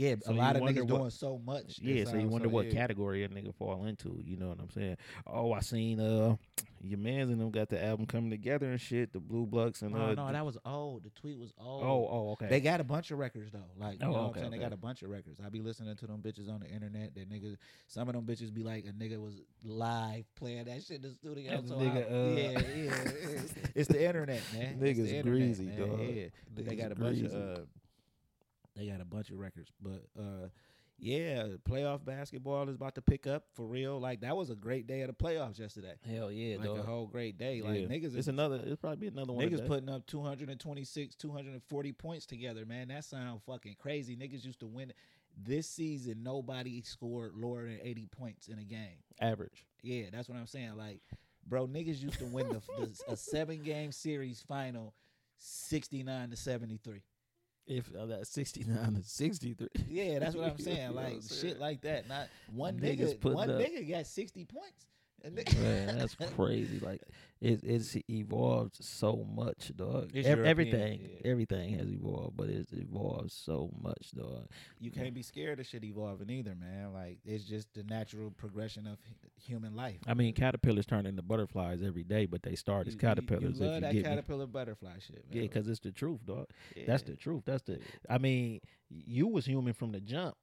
Yeah, 0.00 0.14
So 0.22 0.30
a 0.30 0.34
lot 0.34 0.54
of 0.54 0.62
niggas 0.62 0.88
what- 0.88 0.98
doing 0.98 1.10
so 1.10 1.38
much. 1.44 1.80
Yeah, 1.82 2.04
so 2.04 2.16
you 2.16 2.28
wonder 2.28 2.48
what 2.48 2.66
yeah. 2.66 2.72
category 2.72 3.24
a 3.24 3.28
nigga 3.28 3.52
fall 3.52 3.84
into. 3.86 4.22
You 4.24 4.36
know 4.36 4.46
what 4.48 4.60
I'm 4.60 4.70
saying? 4.70 4.96
Oh, 5.26 5.52
I 5.52 5.58
seen 5.58 5.98
uh 5.98 6.36
your 6.80 7.00
man's 7.00 7.30
and 7.32 7.40
them 7.40 7.50
got 7.50 7.68
the 7.68 7.84
album 7.84 8.06
coming 8.06 8.30
together 8.30 8.70
and 8.70 8.80
shit. 8.80 9.12
The 9.12 9.18
Blue 9.18 9.44
Bloods 9.44 9.82
and 9.82 9.92
No, 9.92 10.00
uh, 10.10 10.14
no, 10.14 10.30
that 10.30 10.46
was 10.46 10.56
old. 10.64 11.02
The 11.02 11.10
tweet 11.10 11.36
was 11.36 11.52
old. 11.60 11.82
oh 11.82 12.08
oh 12.08 12.30
okay. 12.34 12.46
They 12.46 12.60
got 12.60 12.78
a 12.80 12.84
bunch 12.84 13.10
of 13.10 13.18
records 13.18 13.50
though. 13.50 13.58
Like, 13.76 14.00
you 14.00 14.06
Oh, 14.06 14.12
know 14.12 14.16
what 14.18 14.20
okay, 14.30 14.38
I'm 14.38 14.44
saying? 14.44 14.50
They 14.52 14.58
got 14.58 14.72
a 14.72 14.76
bunch 14.76 15.02
of 15.02 15.10
records. 15.10 15.40
I 15.44 15.48
be 15.48 15.60
listening 15.60 15.96
to 15.96 16.06
them 16.06 16.22
bitches 16.22 16.48
on 16.48 16.60
the 16.60 16.68
internet. 16.70 17.16
That 17.16 17.28
niggas, 17.28 17.56
some 17.88 18.08
of 18.08 18.14
them 18.14 18.22
bitches 18.24 18.54
be 18.54 18.62
like, 18.62 18.84
a 18.86 18.92
nigga 18.92 19.18
was 19.20 19.34
live 19.64 20.32
playing 20.36 20.66
that 20.66 20.84
shit 20.84 21.02
in 21.02 21.02
the 21.02 21.10
studio. 21.10 21.60
So 21.66 21.74
nigga, 21.74 22.08
I- 22.08 22.14
uh, 22.14 22.36
yeah, 22.36 22.50
yeah. 22.52 23.10
It's, 23.34 23.54
it's 23.74 23.88
the 23.88 24.06
internet, 24.06 24.42
man. 24.54 24.78
It's 24.80 24.80
the 24.80 24.86
Niggas 24.86 25.08
internet, 25.08 25.24
greasy, 25.24 25.64
man. 25.64 25.78
dog. 25.88 26.00
Yeah, 26.00 26.24
but 26.54 26.64
they 26.66 26.76
got 26.76 26.92
a 26.92 26.94
bunch 26.94 27.16
of. 27.22 27.32
greasy. 27.32 27.36
Uh, 27.36 27.58
they 28.78 28.86
got 28.86 29.00
a 29.00 29.04
bunch 29.04 29.30
of 29.30 29.38
records, 29.38 29.70
but 29.82 30.04
uh, 30.18 30.48
yeah, 31.00 31.46
playoff 31.68 32.04
basketball 32.04 32.68
is 32.68 32.74
about 32.74 32.94
to 32.96 33.02
pick 33.02 33.26
up 33.26 33.44
for 33.54 33.66
real. 33.66 34.00
Like 34.00 34.20
that 34.22 34.36
was 34.36 34.50
a 34.50 34.56
great 34.56 34.86
day 34.86 35.02
of 35.02 35.08
the 35.08 35.12
playoffs 35.14 35.58
yesterday. 35.58 35.94
Hell 36.08 36.30
yeah, 36.32 36.56
like 36.56 36.68
a 36.70 36.82
whole 36.82 37.06
great 37.06 37.38
day. 37.38 37.62
Like 37.62 37.80
Yeah. 37.80 37.86
niggas, 37.86 38.04
It's 38.06 38.14
is, 38.16 38.28
another. 38.28 38.60
It's 38.64 38.80
probably 38.80 38.96
be 38.96 39.06
another 39.08 39.32
one. 39.32 39.48
Niggas 39.48 39.66
putting 39.66 39.88
up 39.88 40.06
226, 40.06 41.14
240 41.16 41.92
points 41.92 42.26
together, 42.26 42.66
man. 42.66 42.88
That 42.88 43.04
sound 43.04 43.42
fucking 43.44 43.76
crazy. 43.78 44.16
Niggas 44.16 44.44
used 44.44 44.60
to 44.60 44.66
win. 44.66 44.92
This 45.40 45.68
season, 45.68 46.24
nobody 46.24 46.82
scored 46.82 47.32
lower 47.36 47.62
than 47.62 47.78
80 47.80 48.06
points 48.06 48.48
in 48.48 48.58
a 48.58 48.64
game. 48.64 48.98
average. 49.20 49.64
Yeah, 49.82 50.06
that's 50.10 50.28
what 50.28 50.36
I'm 50.36 50.48
saying. 50.48 50.76
Like, 50.76 51.00
bro, 51.46 51.68
niggas 51.68 52.02
used 52.02 52.18
to 52.18 52.24
win 52.24 52.48
the, 52.48 52.60
the 52.76 53.12
a 53.12 53.16
seven 53.16 53.62
game 53.62 53.92
series 53.92 54.40
final 54.40 54.94
69 55.38 56.30
to 56.30 56.36
73. 56.36 57.02
If 57.68 57.94
uh, 57.94 58.06
that's 58.06 58.30
69 58.30 58.94
to 58.94 59.02
63. 59.02 59.68
Yeah, 59.88 60.18
that's 60.20 60.34
what 60.34 60.46
I'm 60.46 60.54
You 60.58 60.64
saying. 60.64 60.78
know 60.88 60.94
what 60.94 61.04
Like 61.04 61.12
I'm 61.14 61.22
shit 61.22 61.58
like 61.60 61.80
that. 61.82 62.08
Not 62.08 62.28
one 62.54 62.78
Niggas 62.80 62.98
nigga. 63.16 63.20
putting 63.20 63.36
One 63.36 63.50
up- 63.50 63.60
nigga 63.60 63.88
got 63.90 64.06
60 64.06 64.44
points. 64.46 64.86
A 65.24 65.30
nigga- 65.30 65.60
Man, 65.60 65.98
that's 65.98 66.14
crazy. 66.36 66.78
Like 66.78 67.02
it, 67.40 67.60
it's 67.64 67.96
evolved 68.08 68.76
so 68.82 69.26
much, 69.34 69.72
dog. 69.76 70.10
It's 70.14 70.26
Ev- 70.28 70.38
European, 70.38 70.46
everything, 70.46 71.00
yeah. 71.24 71.30
everything 71.30 71.70
has 71.78 71.88
evolved, 71.88 72.36
but 72.36 72.48
it's 72.48 72.72
evolved 72.72 73.32
so 73.32 73.70
much, 73.82 74.12
dog. 74.16 74.46
you 74.80 74.90
can't 74.90 75.14
be 75.14 75.22
scared 75.22 75.58
of 75.60 75.66
shit 75.66 75.82
evolving 75.84 76.30
either, 76.30 76.54
man. 76.54 76.92
Like 76.92 77.18
it's 77.24 77.44
just 77.44 77.72
the 77.74 77.82
natural 77.84 78.30
progression 78.30 78.86
of 78.86 78.98
human 79.44 79.74
life. 79.74 79.98
I 80.06 80.14
mean, 80.14 80.32
caterpillars 80.34 80.86
turn 80.86 81.04
into 81.06 81.22
butterflies 81.22 81.82
every 81.82 82.04
day, 82.04 82.26
but 82.26 82.42
they 82.42 82.54
start 82.54 82.86
as 82.86 82.94
You- 82.94 82.98
you- 82.98 83.00
caterpillars. 83.08 83.58
You, 83.58 83.66
love 83.66 83.74
if 83.76 83.80
that 83.82 83.94
you 83.94 84.02
get 84.02 84.08
me. 84.10 84.14
caterpillar 84.16 84.46
butterfly 84.46 84.92
shit, 85.00 85.24
man. 85.28 85.36
Yeah, 85.36 85.42
because 85.42 85.68
it's 85.68 85.80
the 85.80 85.90
truth, 85.92 86.24
dog. 86.24 86.46
That's 86.86 87.02
the 87.02 87.16
truth. 87.16 87.42
That's 87.44 87.62
the. 87.64 87.80
I 88.08 88.18
mean, 88.18 88.60
you 88.88 89.26
was 89.26 89.46
human 89.46 89.72
from 89.74 89.90
the 89.92 90.00
jump. 90.00 90.36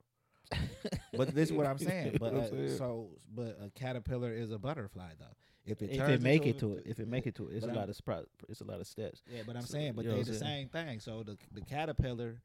But 1.18 1.34
this 1.34 1.50
is 1.50 1.54
what 1.56 1.66
I'm 1.66 1.78
saying. 1.90 2.18
But 2.20 2.34
uh, 2.34 2.38
what 2.38 2.44
I'm 2.46 2.50
saying? 2.52 2.78
so, 2.78 3.10
but 3.34 3.58
a 3.64 3.70
caterpillar 3.72 4.32
is 4.34 4.52
a 4.52 4.60
butterfly 4.60 5.12
though. 5.20 5.26
If 5.66 5.82
it 5.82 5.92
if 5.92 6.08
it 6.10 6.22
make 6.22 6.46
into 6.46 6.50
it 6.50 6.60
to 6.60 6.74
it, 6.78 6.84
if 6.86 7.00
it 7.00 7.08
make 7.08 7.26
it 7.28 7.36
to 7.36 7.48
it, 7.50 7.56
it's 7.56 7.62
But 7.66 7.70
a 7.70 7.72
I'm- 7.72 7.80
lot 7.80 7.90
of 7.90 7.96
spro- 7.98 8.26
it's 8.50 8.62
a 8.62 8.66
lot 8.66 8.80
of 8.80 8.88
steps. 8.88 9.24
yeah. 9.28 9.42
But 9.48 9.56
I'm 9.56 9.64
So, 9.64 9.74
saying, 9.74 9.94
but 9.94 10.06
they're 10.06 10.18
the 10.18 10.26
saying? 10.26 10.40
same 10.40 10.70
thing. 10.70 11.00
So 11.00 11.24
the 11.24 11.38
the 11.54 11.62
caterpillar 11.62 12.42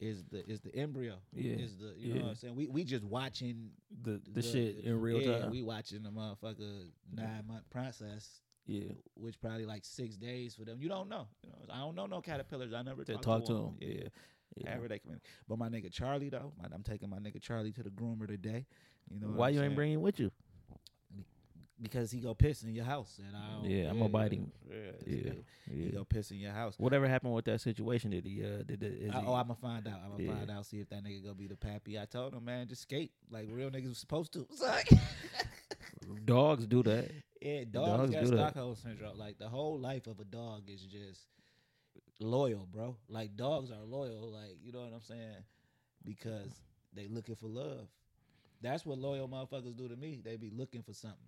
is 0.00 0.24
the 0.30 0.48
is 0.50 0.60
the 0.62 0.74
embryo. 0.74 1.16
Yeah. 1.34 1.56
Is 1.56 1.76
the 1.76 1.94
you 1.98 2.14
know 2.14 2.22
what 2.22 2.28
I'm 2.30 2.34
saying? 2.36 2.54
We 2.56 2.68
we 2.68 2.84
just 2.84 3.04
watching 3.04 3.70
The 4.02 4.20
the, 4.32 4.40
shit 4.42 4.78
in 4.84 5.00
real 5.00 5.20
yeah, 5.20 5.40
time. 5.40 5.50
We 5.50 5.62
watching 5.62 6.02
the 6.02 6.10
motherfucker 6.10 6.88
nine 7.12 7.44
month 7.46 7.68
process. 7.70 8.40
yeah, 8.66 8.92
Which 9.14 9.38
probably 9.40 9.66
like 9.66 9.84
six 9.84 10.16
days 10.16 10.54
for 10.54 10.64
them. 10.64 10.78
You 10.80 10.88
don't 10.88 11.08
know. 11.10 11.26
You 11.44 11.50
know 11.50 11.56
I 11.74 11.78
don't 11.80 11.94
know 11.94 12.06
no 12.06 12.20
caterpillars. 12.22 12.72
I 12.72 12.82
never 12.82 13.04
to 13.04 13.12
talked 13.12 13.24
talk 13.24 13.44
to 13.46 13.52
them. 13.52 13.62
him. 13.62 13.76
Yeah, 13.80 14.08
yeah. 14.56 14.76
Come 14.76 14.84
in. 15.06 15.20
But 15.48 15.58
my 15.58 15.68
nigga 15.68 15.92
Charlie 15.92 16.28
though, 16.28 16.52
my, 16.60 16.68
I'm 16.72 16.82
taking 16.82 17.08
my 17.10 17.18
nigga 17.18 17.40
Charlie 17.40 17.72
to 17.72 17.82
the 17.82 17.90
groomer 17.90 18.26
today. 18.26 18.66
You 19.10 19.20
know 19.20 19.28
Why 19.28 19.48
I'm 19.48 19.54
you 19.54 19.58
saying? 19.60 19.70
ain't 19.70 19.76
bringing 19.76 19.94
him 19.96 20.02
with 20.02 20.20
you? 20.20 20.30
because 21.80 22.12
he 22.12 22.20
go 22.20 22.32
piss 22.32 22.62
in 22.62 22.72
your 22.74 22.84
house 22.84 23.18
and 23.18 23.34
I 23.36 23.54
don't, 23.60 23.68
Yeah, 23.68 23.90
I'ma 23.90 24.06
bite 24.06 24.32
him. 24.32 24.52
Yeah, 24.70 24.76
Yeah, 25.04 25.32
yeah. 25.68 25.84
he 25.86 25.90
go 25.90 26.04
piss 26.04 26.30
in 26.30 26.36
your 26.38 26.52
house. 26.52 26.74
Whatever 26.78 27.08
happened 27.08 27.34
with 27.34 27.44
that 27.46 27.60
situation? 27.60 28.10
Did 28.12 28.24
he? 28.24 28.40
Uh, 28.44 28.62
did 28.64 28.78
the, 28.80 28.86
is 28.86 29.12
I, 29.12 29.20
he, 29.20 29.26
oh, 29.26 29.34
I'm 29.34 29.48
gonna 29.48 29.56
find 29.56 29.88
out. 29.88 30.00
I'm 30.04 30.12
gonna 30.12 30.22
Yeah. 30.22 30.34
find 30.36 30.50
out. 30.52 30.66
See 30.66 30.78
if 30.78 30.88
that 30.90 31.02
nigga 31.02 31.22
gonna 31.24 31.34
be 31.34 31.48
the 31.48 31.56
pappy. 31.56 31.98
I 31.98 32.04
told 32.04 32.34
him, 32.34 32.44
man, 32.44 32.68
just 32.68 32.82
skate 32.82 33.10
like 33.30 33.48
real 33.50 33.68
niggas 33.70 33.88
was 33.88 33.98
supposed 33.98 34.32
to. 34.34 34.46
Dogs 36.24 36.66
do 36.66 36.82
that? 36.84 37.10
yeah, 37.40 37.64
dogs, 37.70 37.98
Dogs 37.98 38.10
got 38.12 38.24
do 38.24 38.30
that. 38.30 38.36
Stockholm 38.52 38.76
syndrome. 38.76 39.18
Like 39.18 39.38
the 39.38 39.48
whole 39.48 39.78
life 39.78 40.06
of 40.06 40.20
a 40.20 40.24
dog 40.24 40.62
is 40.68 40.82
just 40.82 41.26
loyal, 42.22 42.66
bro. 42.72 42.96
Like 43.08 43.36
dogs 43.36 43.70
are 43.70 43.84
loyal. 43.84 44.30
Like 44.32 44.58
you 44.62 44.72
know 44.72 44.80
what 44.80 44.92
I'm 44.94 45.02
saying? 45.02 45.44
Because 46.04 46.50
they 46.92 47.08
looking 47.08 47.34
for 47.36 47.46
love. 47.48 47.88
That's 48.60 48.86
what 48.86 48.98
loyal 48.98 49.28
motherfuckers 49.28 49.76
do 49.76 49.88
to 49.88 49.96
me. 49.96 50.20
They 50.24 50.36
be 50.36 50.50
looking 50.50 50.82
for 50.82 50.92
something. 50.92 51.18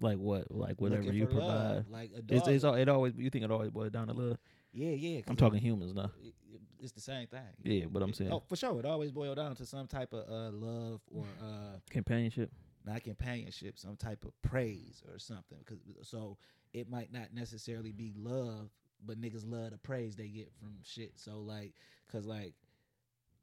Like 0.00 0.18
what? 0.18 0.50
Like 0.50 0.80
whatever 0.80 1.02
Looking 1.04 1.18
you 1.20 1.26
for 1.26 1.34
love. 1.34 1.84
provide. 1.86 1.88
Like 1.90 2.10
a 2.16 2.22
dog. 2.22 2.38
It's, 2.38 2.48
it's 2.48 2.64
all, 2.64 2.74
it 2.74 2.88
always 2.88 3.14
you 3.16 3.30
think 3.30 3.44
it 3.44 3.50
always 3.50 3.70
boils 3.70 3.90
down 3.90 4.08
to 4.08 4.12
love. 4.14 4.38
yeah, 4.72 4.90
yeah. 4.90 5.20
'cause 5.20 5.30
I'm 5.30 5.36
talking 5.36 5.60
humans 5.60 5.94
now. 5.94 6.10
it- 6.22 6.28
it- 6.28 6.34
it's 6.80 6.90
the 6.92 7.00
same 7.00 7.28
thing. 7.28 7.40
Yeah, 7.62 7.84
but 7.88 8.02
I'm 8.02 8.12
saying 8.12 8.32
oh, 8.32 8.42
for 8.48 8.56
sure, 8.56 8.80
it 8.80 8.84
always 8.84 9.12
boils 9.12 9.36
down 9.36 9.54
to 9.54 9.64
some 9.64 9.86
type 9.86 10.12
of 10.12 10.28
uh, 10.28 10.50
love 10.50 11.00
or 11.12 11.24
uh, 11.40 11.78
companionship. 11.90 12.50
not 12.84 13.04
companionship, 13.04 13.78
some 13.78 13.94
type 13.96 14.24
of 14.24 14.32
praise 14.42 15.00
or 15.08 15.16
something. 15.20 15.58
Cause 15.64 15.78
so 16.02 16.38
it 16.72 16.90
might 16.90 17.12
not 17.12 17.32
necessarily 17.32 17.92
be 17.92 18.12
love, 18.16 18.70
but 19.06 19.20
niggas 19.20 19.48
love 19.50 19.70
the 19.70 19.78
praise 19.78 20.16
they 20.16 20.28
get 20.28 20.52
from 20.58 20.74
shit. 20.84 21.12
So 21.18 21.38
like, 21.40 21.72
cause 22.10 22.26
like. 22.26 22.54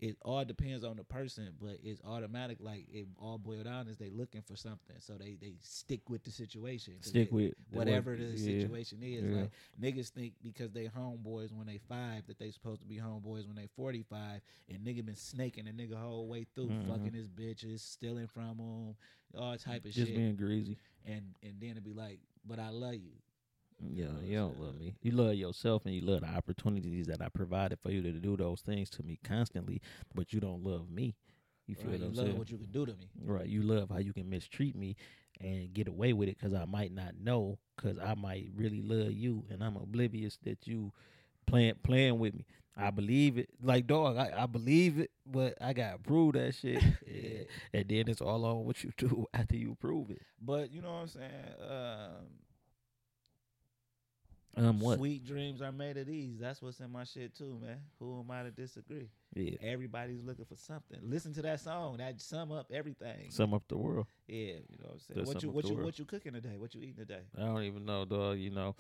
It 0.02 0.16
all 0.22 0.46
depends 0.46 0.86
on 0.86 0.96
the 0.96 1.04
person, 1.04 1.50
but 1.62 1.80
it's 1.84 2.00
automatic. 2.08 2.60
Like 2.62 2.86
it 2.90 3.06
all 3.20 3.38
boiled 3.38 3.66
down 3.66 3.90
is 3.90 3.98
they 3.98 4.10
looking 4.10 4.42
for 4.42 4.56
something, 4.56 4.96
so 5.00 5.16
they 5.16 5.36
they 5.42 5.56
stick 5.62 6.10
with 6.10 6.24
the 6.24 6.32
situation. 6.32 6.94
Stick 7.02 7.30
they- 7.32 7.36
with 7.36 7.54
whatever 7.72 8.12
work- 8.12 8.20
the 8.20 8.28
yeah. 8.28 8.62
situation 8.62 9.00
is. 9.04 9.26
Yeah. 9.26 9.42
Like 9.42 9.52
niggas 9.82 10.08
think 10.08 10.36
because 10.42 10.72
they 10.72 10.86
homeboys 10.86 11.52
when 11.52 11.68
they 11.68 11.80
five 11.90 12.26
that 12.28 12.40
they 12.40 12.50
supposed 12.50 12.80
to 12.80 12.88
be 12.88 12.96
homeboys 12.96 13.46
when 13.46 13.58
they 13.58 13.68
forty 13.76 14.04
five, 14.04 14.40
and 14.70 14.80
nigga 14.88 15.06
been 15.06 15.18
snaking 15.18 15.66
the 15.66 15.72
nigga 15.74 15.96
whole 16.02 16.30
way 16.30 16.46
through, 16.56 16.68
Mhm. 16.70 16.88
fucking 16.88 17.12
his 17.14 17.28
bitches, 17.28 17.82
stealing 17.82 18.28
from 18.28 18.58
him, 18.58 18.96
all 19.38 19.58
type 19.58 19.80
of 19.84 19.92
Just 19.92 19.98
shit, 19.98 20.06
Just 20.08 20.16
being 20.16 20.38
greasy. 20.38 20.78
and 21.04 21.36
and 21.44 21.60
then 21.60 21.76
it 21.76 21.84
be 21.84 21.92
like, 21.94 22.22
but 22.46 22.58
I 22.58 22.70
love 22.70 22.94
you. 22.96 23.12
Yeah, 23.82 24.06
know 24.08 24.20
you 24.24 24.38
don't 24.38 24.60
love 24.60 24.76
me. 24.80 24.96
You 25.02 25.12
love 25.12 25.36
yourself 25.36 25.86
and 25.86 25.94
you 25.94 26.02
love 26.02 26.22
the 26.22 26.28
opportunities 26.28 27.08
that 27.08 27.22
I 27.22 27.30
provided 27.30 27.80
for 27.80 27.92
you 27.92 28.02
to 28.02 28.12
do 28.12 28.36
those 28.38 28.62
things 28.62 28.90
to 28.92 29.04
me 29.04 29.20
constantly, 29.24 29.82
but 30.14 30.34
you 30.34 30.40
don't 30.40 30.64
love 30.64 30.90
me. 30.90 31.16
You 31.68 31.76
feel 31.76 31.92
Right, 31.92 32.00
what 32.00 32.00
you 32.02 32.06
I'm 32.08 32.14
love 32.16 32.26
saying? 32.26 32.38
what 32.40 32.50
you 32.52 32.58
can 32.58 32.72
do 32.72 32.86
to 32.86 32.94
me. 32.94 33.10
Right. 33.24 33.48
You 33.48 33.62
love 33.62 33.90
how 33.90 34.00
you 34.00 34.12
can 34.14 34.30
mistreat 34.30 34.76
me 34.76 34.96
and 35.40 35.74
get 35.74 35.88
away 35.88 36.14
with 36.14 36.28
it 36.30 36.38
because 36.38 36.54
I 36.54 36.66
might 36.66 36.92
not 36.92 37.14
know 37.22 37.60
because 37.76 37.98
I 38.00 38.16
might 38.16 38.50
really 38.56 38.82
love 38.82 39.12
you 39.14 39.46
and 39.50 39.64
I'm 39.64 39.76
oblivious 39.78 40.38
that 40.44 40.68
you 40.68 40.92
playing 41.46 41.76
playing 41.84 42.20
with 42.20 42.34
me. 42.34 42.46
I 42.76 42.92
believe 42.92 43.38
it. 43.38 43.50
Like 43.62 43.88
dog, 43.88 44.18
I, 44.18 44.32
I 44.36 44.46
believe 44.48 45.00
it, 45.00 45.12
but 45.26 45.56
I 45.62 45.74
gotta 45.74 46.00
prove 46.00 46.34
that 46.34 46.56
shit. 46.56 46.84
Yeah. 47.08 47.44
And 47.74 47.88
then 47.90 48.08
it's 48.08 48.22
all 48.22 48.46
on 48.46 48.66
what 48.66 48.84
you 48.84 48.92
do 48.98 49.28
after 49.34 49.56
you 49.56 49.76
prove 49.80 50.10
it. 50.10 50.22
But 50.42 50.72
you 50.72 50.82
know 50.82 50.92
what 50.92 51.02
I'm 51.02 51.08
saying? 51.08 51.30
Um, 51.70 52.26
Um 54.58 54.80
what? 54.80 54.98
Sweet 54.98 55.26
dreams 55.26 55.62
are 55.62 55.72
made 55.72 55.98
of 55.98 56.08
these. 56.08 56.40
That's 56.40 56.62
what's 56.62 56.80
in 56.80 56.92
my 56.92 57.04
shit 57.04 57.36
too, 57.36 57.60
man. 57.64 57.78
Who 58.00 58.20
am 58.20 58.32
I 58.32 58.44
to 58.44 58.52
disagree? 58.52 59.10
Yeah. 59.36 59.58
Everybody's 59.62 60.22
looking 60.24 60.46
for 60.46 60.56
something. 60.56 60.98
Listen 61.04 61.34
to 61.36 61.42
that 61.44 61.60
song. 61.60 61.98
That 61.98 62.20
sum 62.20 62.52
up 62.52 62.68
everything. 62.74 63.30
Sum 63.30 63.54
up 63.54 63.64
the 63.68 63.78
world. 63.78 64.08
yeah, 64.28 64.36
you 64.68 64.78
know 64.80 64.88
what 64.88 64.94
I'm 64.94 65.00
saying. 65.00 65.20
That 65.20 65.28
What 65.28 65.44
you 65.44 65.50
what 65.52 65.66
you 65.66 65.74
world. 65.76 65.86
what 65.86 66.00
you 66.00 66.06
cooking 66.06 66.34
today? 66.34 66.58
What 66.58 66.74
you 66.76 66.82
eating 66.82 66.96
today? 66.96 67.22
I 67.38 67.42
don't 67.42 67.64
even 67.64 67.86
know, 67.86 68.06
dog. 68.06 68.38
You 68.40 68.50
know, 68.50 68.76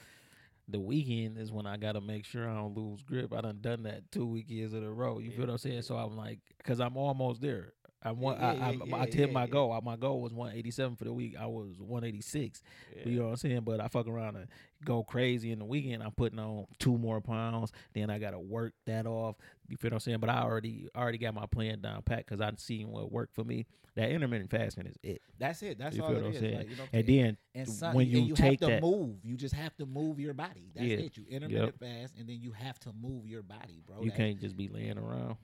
the 0.67 0.79
weekend 0.79 1.38
is 1.38 1.51
when 1.51 1.65
I 1.67 1.77
gotta 1.77 2.01
make 2.01 2.25
sure 2.25 2.49
I 2.49 2.55
don't 2.55 2.75
lose 2.75 3.01
grip. 3.03 3.32
I 3.34 3.41
done 3.41 3.60
done 3.62 3.84
that 3.84 4.12
two 4.12 4.25
weekends 4.25 4.73
in 4.73 4.84
a 4.84 4.91
row. 4.91 5.19
You 5.19 5.29
Yeah. 5.29 5.38
feel 5.38 5.45
what 5.45 5.51
I'm 5.53 5.58
saying? 5.60 5.84
So 5.84 5.95
I'm 5.97 6.17
like, 6.17 6.39
cause 6.63 6.79
I'm 6.79 6.97
almost 6.97 7.41
there. 7.41 7.73
I'm 8.01 8.19
one. 8.19 8.38
Yeah, 8.39 8.47
I, 8.51 8.71
yeah, 8.85 8.95
I 8.95 9.05
hit 9.07 9.33
my 9.33 9.45
goal. 9.45 9.79
My 9.83 9.97
goal 9.97 10.21
was 10.21 10.31
187 10.33 10.95
for 10.95 11.03
the 11.03 11.12
week. 11.13 11.35
I 11.38 11.47
was 11.47 11.75
186. 11.79 12.62
You 13.05 13.19
know 13.19 13.25
what 13.25 13.29
I'm 13.31 13.35
saying? 13.38 13.62
But 13.62 13.81
I 13.81 13.88
fuck 13.89 14.07
around 14.07 14.38
and 14.38 14.47
go 14.85 15.03
crazy 15.03 15.51
in 15.51 15.59
the 15.59 15.65
weekend. 15.65 16.01
I'm 16.01 16.12
putting 16.12 16.39
on 16.39 16.65
two 16.79 16.97
more 16.97 17.19
pounds. 17.19 17.71
Then 17.93 18.09
I 18.09 18.17
gotta 18.19 18.39
work 18.39 18.73
that 18.85 19.05
off. 19.05 19.35
You 19.67 19.75
feel 19.77 19.89
what 19.89 19.95
I'm 19.95 19.99
saying? 19.99 20.19
But 20.19 20.29
I 20.29 20.41
already 20.41 20.88
already 20.95 21.17
got 21.17 21.33
my 21.33 21.45
plan 21.45 21.81
down 21.81 22.01
pat 22.03 22.25
because 22.25 22.39
I 22.39 22.51
seen 22.57 22.89
what 22.89 23.12
worked 23.12 23.35
for 23.35 23.43
me. 23.43 23.65
That 23.95 24.12
intermittent 24.12 24.49
fasting 24.49 24.85
is 24.85 24.95
it. 25.03 25.21
That's 25.38 25.62
it. 25.62 25.77
That's 25.77 25.97
You 25.97 26.03
all 26.03 26.15
it 26.15 26.25
is. 26.27 26.39
saying? 26.39 26.57
Like, 26.57 26.69
you 26.69 26.75
know 26.77 26.83
And 26.93 27.07
then 27.07 27.38
and 27.53 27.67
some, 27.67 27.95
when 27.95 28.07
you 28.07 28.19
you 28.21 28.35
take 28.35 28.62
have 28.62 28.69
to 28.69 28.75
that- 28.75 28.81
move, 28.81 29.17
you 29.25 29.35
just 29.35 29.55
have 29.55 29.75
to 29.75 29.85
move 29.85 30.19
your 30.21 30.33
body. 30.33 30.71
That's 30.73 30.88
it. 30.88 31.17
You 31.17 31.25
intermittent 31.29 31.79
fast, 31.79 32.13
and 32.17 32.29
then 32.29 32.38
you 32.39 32.51
have 32.53 32.79
to 32.81 32.93
move 32.93 33.27
your 33.27 33.41
body, 33.41 33.81
bro. 33.85 34.01
you 34.03 34.12
can't 34.12 34.39
just 34.39 34.55
be 34.55 34.69
laying 34.69 34.97
around. 34.97 35.35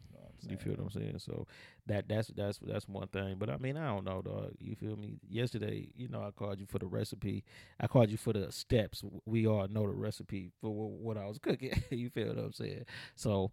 You, 0.42 0.48
I'm 0.48 0.52
You 0.52 0.58
feel 0.58 0.74
what 0.74 0.84
I'm 0.96 1.02
saying? 1.02 1.20
So 1.20 1.48
that 1.88 2.08
that's 2.08 2.28
that's 2.30 2.60
that's 2.60 2.88
one 2.88 3.08
thing. 3.08 3.36
But 3.40 3.50
I 3.50 3.58
mean, 3.58 3.78
I 3.78 3.88
don't 3.88 4.06
know, 4.06 4.22
dog. 4.22 4.52
You 4.60 4.76
feel 4.76 4.96
me? 4.96 5.20
Yesterday, 5.30 5.90
you 5.96 6.08
know, 6.08 6.24
I 6.24 6.32
called 6.32 6.60
you 6.60 6.66
for 6.68 6.80
the 6.80 6.88
recipe. 6.88 7.44
I 7.80 7.88
called 7.88 8.10
you 8.10 8.18
for 8.18 8.34
the 8.34 8.52
steps. 8.52 9.04
We 9.26 9.48
all 9.48 9.68
know 9.68 9.84
the 9.88 9.94
recipe 9.94 10.52
for 10.62 10.70
wh- 10.70 11.02
what 11.04 11.18
I 11.18 11.26
was 11.26 11.38
cooking. 11.42 11.72
you 11.90 12.10
feel 12.10 12.28
what 12.30 12.38
I'm 12.38 12.54
saying? 12.54 12.86
So. 13.16 13.52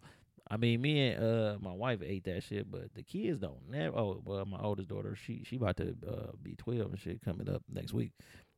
I 0.51 0.57
mean, 0.57 0.81
me 0.81 1.07
and 1.09 1.23
uh 1.23 1.57
my 1.61 1.71
wife 1.71 2.01
ate 2.03 2.25
that 2.25 2.43
shit, 2.43 2.69
but 2.69 2.93
the 2.95 3.01
kids 3.01 3.39
don't 3.39 3.69
never. 3.69 3.97
Oh, 3.97 4.21
well, 4.25 4.45
my 4.45 4.59
oldest 4.59 4.89
daughter, 4.89 5.15
she 5.15 5.41
she 5.45 5.55
about 5.55 5.77
to 5.77 5.95
uh, 6.05 6.31
be 6.43 6.53
twelve 6.55 6.91
and 6.91 6.99
shit 6.99 7.21
coming 7.21 7.47
up 7.49 7.63
next 7.71 7.93
week. 7.93 8.11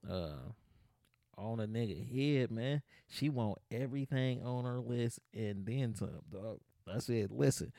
Uh, 0.10 0.32
on 1.38 1.60
a 1.60 1.68
nigga 1.68 2.40
head, 2.40 2.52
man. 2.52 2.82
She 3.08 3.30
want 3.30 3.60
everything 3.72 4.44
on 4.44 4.66
her 4.66 4.80
list 4.80 5.20
and 5.34 5.66
then 5.66 5.96
some, 5.96 6.10
dog. 6.32 6.60
I 6.94 7.00
said, 7.00 7.32
listen, 7.32 7.72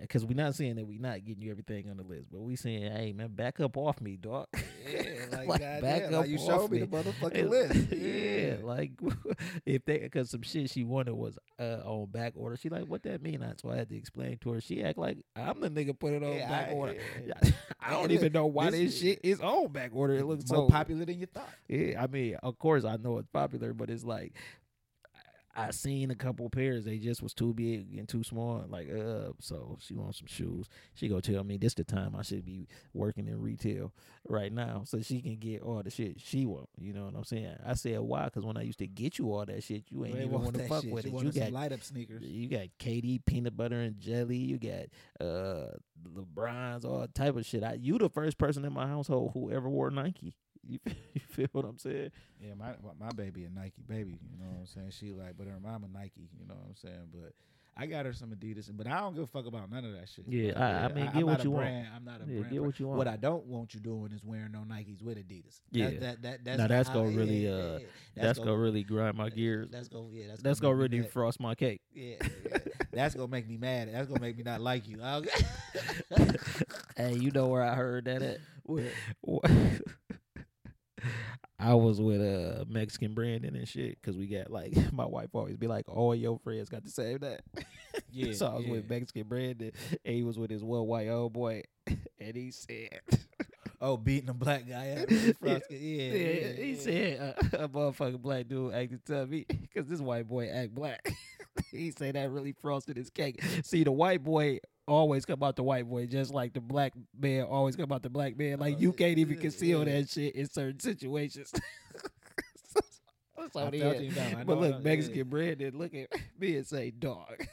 because 0.00 0.24
we're 0.24 0.36
not 0.36 0.54
saying 0.54 0.76
that 0.76 0.86
we're 0.86 1.00
not 1.00 1.24
getting 1.24 1.42
you 1.42 1.50
everything 1.50 1.88
on 1.90 1.96
the 1.96 2.02
list, 2.02 2.28
but 2.30 2.40
we 2.40 2.56
saying, 2.56 2.90
hey 2.92 3.12
man, 3.12 3.28
back 3.28 3.60
up 3.60 3.76
off 3.76 4.00
me, 4.00 4.16
dog. 4.16 4.46
Yeah, 4.54 5.02
like, 5.32 5.48
Like, 5.48 5.60
goddamn, 5.60 5.80
back 5.82 6.02
like 6.04 6.12
up 6.12 6.26
you 6.28 6.36
off 6.38 6.46
showed 6.46 6.70
me 6.70 6.78
the 6.80 6.86
motherfucking 6.86 7.48
list. 7.48 7.92
yeah, 7.92 8.56
like 8.66 8.92
if 9.66 9.84
they 9.84 9.98
because 9.98 10.30
some 10.30 10.42
shit 10.42 10.70
she 10.70 10.84
wanted 10.84 11.14
was 11.14 11.38
uh, 11.58 11.80
on 11.84 12.06
back 12.06 12.32
order. 12.36 12.56
She 12.56 12.68
like, 12.68 12.86
what 12.86 13.02
that 13.04 13.22
mean? 13.22 13.42
I 13.42 13.52
so 13.60 13.70
I 13.70 13.76
had 13.76 13.88
to 13.90 13.96
explain 13.96 14.38
to 14.38 14.50
her. 14.52 14.60
She 14.60 14.82
act 14.82 14.98
like 14.98 15.18
I'm 15.36 15.60
the 15.60 15.70
nigga 15.70 15.98
put 15.98 16.12
it 16.14 16.22
on 16.22 16.32
Yeah, 16.32 16.48
back 16.48 16.68
I- 16.70 16.72
order. 16.72 16.96
yeah. 17.26 17.50
I 17.80 17.90
don't 17.90 18.10
even 18.10 18.32
know 18.32 18.46
why 18.46 18.70
this 18.70 18.80
this, 18.80 19.00
shit 19.00 19.20
is 19.22 19.40
on 19.40 19.68
back 19.68 19.90
order. 19.94 20.14
It 20.14 20.24
looks 20.26 20.50
more 20.50 20.66
so 20.66 20.68
popular 20.68 21.04
than 21.04 21.18
you 21.18 21.26
thought. 21.26 21.48
yeah, 21.68 22.02
I 22.02 22.06
mean, 22.06 22.36
of 22.42 22.58
course 22.58 22.84
I 22.84 22.96
know 22.96 23.18
it's 23.18 23.28
popular, 23.32 23.72
but 23.72 23.90
it's 23.90 24.04
like 24.04 24.32
I 25.56 25.70
seen 25.70 26.10
a 26.10 26.14
couple 26.14 26.48
pairs. 26.50 26.84
They 26.84 26.98
just 26.98 27.22
was 27.22 27.32
too 27.32 27.54
big 27.54 27.96
and 27.98 28.08
too 28.08 28.22
small. 28.22 28.64
Like, 28.68 28.88
uh, 28.90 29.32
so 29.40 29.78
she 29.80 29.94
wants 29.94 30.18
some 30.18 30.26
shoes. 30.26 30.68
She 30.94 31.08
go 31.08 31.20
tell 31.20 31.44
me 31.44 31.56
this 31.56 31.74
the 31.74 31.84
time 31.84 32.14
I 32.14 32.22
should 32.22 32.44
be 32.44 32.68
working 32.92 33.26
in 33.26 33.40
retail 33.40 33.92
right 34.28 34.52
now, 34.52 34.82
so 34.84 35.00
she 35.00 35.22
can 35.22 35.36
get 35.36 35.62
all 35.62 35.82
the 35.82 35.90
shit 35.90 36.20
she 36.20 36.44
want. 36.44 36.68
You 36.78 36.92
know 36.92 37.06
what 37.06 37.14
I'm 37.16 37.24
saying? 37.24 37.56
I 37.64 37.74
said 37.74 38.00
why? 38.00 38.26
Because 38.26 38.44
when 38.44 38.56
I 38.56 38.62
used 38.62 38.78
to 38.80 38.86
get 38.86 39.18
you 39.18 39.32
all 39.32 39.46
that 39.46 39.62
shit, 39.64 39.84
you 39.88 40.04
ain't 40.04 40.16
even 40.16 40.30
want 40.30 40.44
want 40.44 40.58
to 40.58 40.68
fuck 40.68 40.82
shit. 40.82 40.92
with 40.92 41.06
You 41.06 41.18
it. 41.18 41.24
You 41.24 41.32
got 41.32 41.52
light 41.52 41.72
up 41.72 41.82
sneakers. 41.82 42.22
you 42.22 42.48
got 42.48 42.66
KD 42.78 43.24
peanut 43.24 43.56
butter 43.56 43.80
and 43.80 43.98
jelly. 43.98 44.36
You 44.36 44.58
got 44.58 45.26
uh 45.26 45.68
LeBron's 46.14 46.84
all 46.84 47.06
type 47.14 47.36
of 47.36 47.46
shit. 47.46 47.62
I 47.64 47.78
you 47.80 47.98
the 47.98 48.10
first 48.10 48.38
person 48.38 48.64
in 48.64 48.72
my 48.72 48.86
household 48.86 49.30
who 49.34 49.50
ever 49.50 49.68
wore 49.68 49.90
Nike. 49.90 50.34
You 50.68 50.78
feel, 50.84 50.94
you 51.14 51.20
feel 51.20 51.46
what 51.52 51.64
I'm 51.64 51.78
saying? 51.78 52.10
Yeah, 52.40 52.54
my 52.54 52.74
my 52.98 53.10
baby 53.14 53.44
a 53.44 53.50
Nike 53.50 53.82
baby. 53.88 54.18
You 54.32 54.38
know 54.38 54.50
what 54.50 54.60
I'm 54.60 54.66
saying? 54.66 54.90
She 54.90 55.12
like, 55.12 55.36
but 55.36 55.46
her 55.46 55.58
mama 55.60 55.86
Nike. 55.92 56.28
You 56.38 56.46
know 56.48 56.54
what 56.54 56.66
I'm 56.68 56.76
saying? 56.76 57.08
But 57.12 57.32
I 57.78 57.84
got 57.84 58.06
her 58.06 58.14
some 58.14 58.30
Adidas, 58.30 58.70
but 58.74 58.86
I 58.86 59.00
don't 59.00 59.14
give 59.14 59.24
a 59.24 59.26
fuck 59.26 59.44
about 59.44 59.70
none 59.70 59.84
of 59.84 59.92
that 59.92 60.08
shit. 60.08 60.24
Yeah, 60.26 60.52
bro. 60.52 60.62
I- 60.62 60.84
I 60.84 60.88
mean, 60.92 61.06
I'm 61.08 61.12
get 61.14 61.26
what 61.26 61.32
not 61.32 61.40
a 61.40 61.44
you 61.44 61.50
want. 61.50 61.66
I'm 61.94 62.04
not 62.06 62.20
a 62.22 62.24
Yeah, 62.32 62.38
brand. 62.40 62.52
get 62.52 62.62
what 62.64 62.80
you 62.80 62.86
want. 62.86 62.98
What 62.98 63.08
I 63.08 63.16
don't 63.16 63.44
want 63.44 63.74
you 63.74 63.80
doing 63.80 64.12
is 64.12 64.24
wearing 64.24 64.52
no 64.52 64.60
Nikes 64.60 65.02
with 65.02 65.18
Adidas. 65.18 65.60
Yeah. 65.70 65.90
that, 65.90 66.00
that, 66.00 66.22
that, 66.22 66.44
that's 66.44 66.58
Now, 66.58 66.66
that's 66.68 66.88
gonna 66.88 67.10
yeah, 67.10 67.16
really, 67.18 67.44
yeah, 67.46 67.50
uh, 67.52 67.78
yeah. 67.80 67.86
That's, 68.22 68.38
gonna 68.38 68.56
really 68.56 68.82
grind 68.82 69.18
my 69.18 69.28
gears. 69.28 69.68
That's 69.70 69.88
gonna 69.88 70.08
yeah. 70.10 70.28
That's, 70.28 70.40
That's 70.42 70.58
gonna 70.58 70.72
gonna 70.72 70.82
really 70.88 71.02
frost 71.02 71.38
my 71.38 71.54
cake. 71.54 71.82
Yeah, 71.92 72.16
yeah. 72.50 72.58
that's 72.92 73.14
gonna 73.14 73.28
make 73.28 73.46
me 73.46 73.58
mad. 73.58 73.92
That's 73.92 74.08
gonna 74.08 74.22
make 74.22 74.38
me 74.38 74.42
not 74.42 74.62
like 74.62 74.88
you. 74.88 75.02
I'll- 75.02 75.24
hey, 76.96 77.12
you 77.14 77.30
know 77.30 77.48
where 77.48 77.62
I 77.62 77.74
heard 77.74 78.06
that 78.06 78.22
at? 78.22 78.38
I 81.66 81.74
was 81.74 82.00
with 82.00 82.20
a 82.20 82.60
uh, 82.60 82.64
Mexican 82.68 83.12
Brandon 83.12 83.56
and 83.56 83.66
shit 83.66 84.00
because 84.00 84.16
we 84.16 84.28
got 84.28 84.50
like 84.52 84.72
my 84.92 85.04
wife 85.04 85.30
always 85.32 85.56
be 85.56 85.66
like, 85.66 85.88
all 85.88 86.14
your 86.14 86.38
friends 86.38 86.68
got 86.68 86.84
the 86.84 86.90
same 86.90 87.18
that. 87.18 87.42
Yeah, 88.12 88.34
so 88.34 88.48
I 88.48 88.56
was 88.56 88.66
with 88.66 88.84
yeah. 88.84 88.96
Mexican 88.98 89.26
Brandon 89.26 89.72
and 90.04 90.14
he 90.14 90.22
was 90.22 90.38
with 90.38 90.50
his 90.50 90.62
one 90.62 90.86
white 90.86 91.08
old 91.08 91.32
boy 91.32 91.62
and 91.86 92.36
he 92.36 92.50
said, 92.50 93.00
Oh, 93.80 93.96
beating 93.96 94.28
a 94.28 94.34
black 94.34 94.68
guy 94.68 94.90
up. 94.90 95.08
frosted. 95.40 95.80
Yeah, 95.80 96.12
yeah, 96.12 96.28
yeah, 96.28 96.52
he 96.62 96.74
said 96.76 97.20
uh, 97.20 97.64
a 97.64 97.68
motherfucking 97.68 98.20
black 98.20 98.48
dude 98.48 98.74
acted 98.74 99.00
tough 99.06 99.30
because 99.30 99.86
this 99.88 100.00
white 100.00 100.28
boy 100.28 100.48
act 100.48 100.74
black. 100.74 101.10
he 101.72 101.90
said 101.90 102.16
that 102.16 102.30
really 102.30 102.52
frosted 102.52 102.98
his 102.98 103.08
cake. 103.08 103.42
See, 103.62 103.82
the 103.82 103.92
white 103.92 104.22
boy 104.22 104.58
always 104.86 105.24
come 105.24 105.42
out 105.42 105.56
the 105.56 105.62
white 105.62 105.88
boy, 105.88 106.06
just 106.06 106.32
like 106.32 106.52
the 106.52 106.60
black 106.60 106.92
man 107.18 107.44
always 107.44 107.76
come 107.76 107.90
out 107.92 108.02
the 108.02 108.10
black 108.10 108.36
man. 108.38 108.58
Like 108.58 108.76
oh, 108.76 108.80
you 108.80 108.92
can't 108.92 109.18
even 109.18 109.38
conceal 109.38 109.86
Yeah. 109.86 110.00
that 110.00 110.10
shit 110.10 110.34
in 110.34 110.48
certain 110.48 110.80
situations. 110.80 111.52
That's 113.36 113.54
I 113.56 113.64
how 113.64 113.70
they 113.70 113.80
felt 113.80 113.96
is. 113.96 114.02
you 114.02 114.10
down. 114.10 114.34
I 114.36 114.44
But 114.44 114.58
look, 114.58 114.70
know, 114.70 114.76
yeah. 114.78 114.82
Mexican 114.82 115.28
Brandon, 115.28 115.78
look 115.78 115.94
at 115.94 116.08
me 116.38 116.56
and 116.56 116.66
say, 116.66 116.90
dog. 116.90 117.46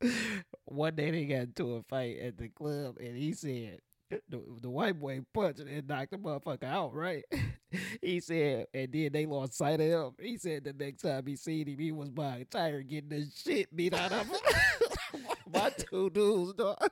One 0.64 0.94
day 0.94 1.10
they 1.10 1.24
got 1.26 1.40
into 1.42 1.74
a 1.74 1.82
fight 1.82 2.18
at 2.20 2.38
the 2.38 2.48
club, 2.48 2.96
and 3.00 3.16
he 3.16 3.32
said 3.32 3.80
the, 4.28 4.40
the 4.62 4.70
white 4.70 4.98
boy 4.98 5.20
punched 5.34 5.60
and 5.60 5.86
knocked 5.86 6.12
the 6.12 6.16
motherfucker 6.16 6.64
out, 6.64 6.94
right? 6.94 7.24
he 8.00 8.20
said, 8.20 8.66
and 8.72 8.90
then 8.92 9.10
they 9.12 9.26
lost 9.26 9.54
sight 9.54 9.80
of 9.80 9.86
him. 9.86 10.12
He 10.18 10.38
said 10.38 10.64
the 10.64 10.72
next 10.72 11.02
time 11.02 11.26
he 11.26 11.36
seen 11.36 11.66
him, 11.68 11.78
he 11.78 11.92
was 11.92 12.08
by 12.08 12.36
a 12.38 12.44
tire 12.44 12.82
getting 12.82 13.10
the 13.10 13.26
shit 13.34 13.74
beat 13.76 13.92
out 13.94 14.12
of 14.12 14.26
him. 14.26 14.36
My 15.52 15.70
two 15.70 16.10
dudes, 16.10 16.54
dog. 16.54 16.78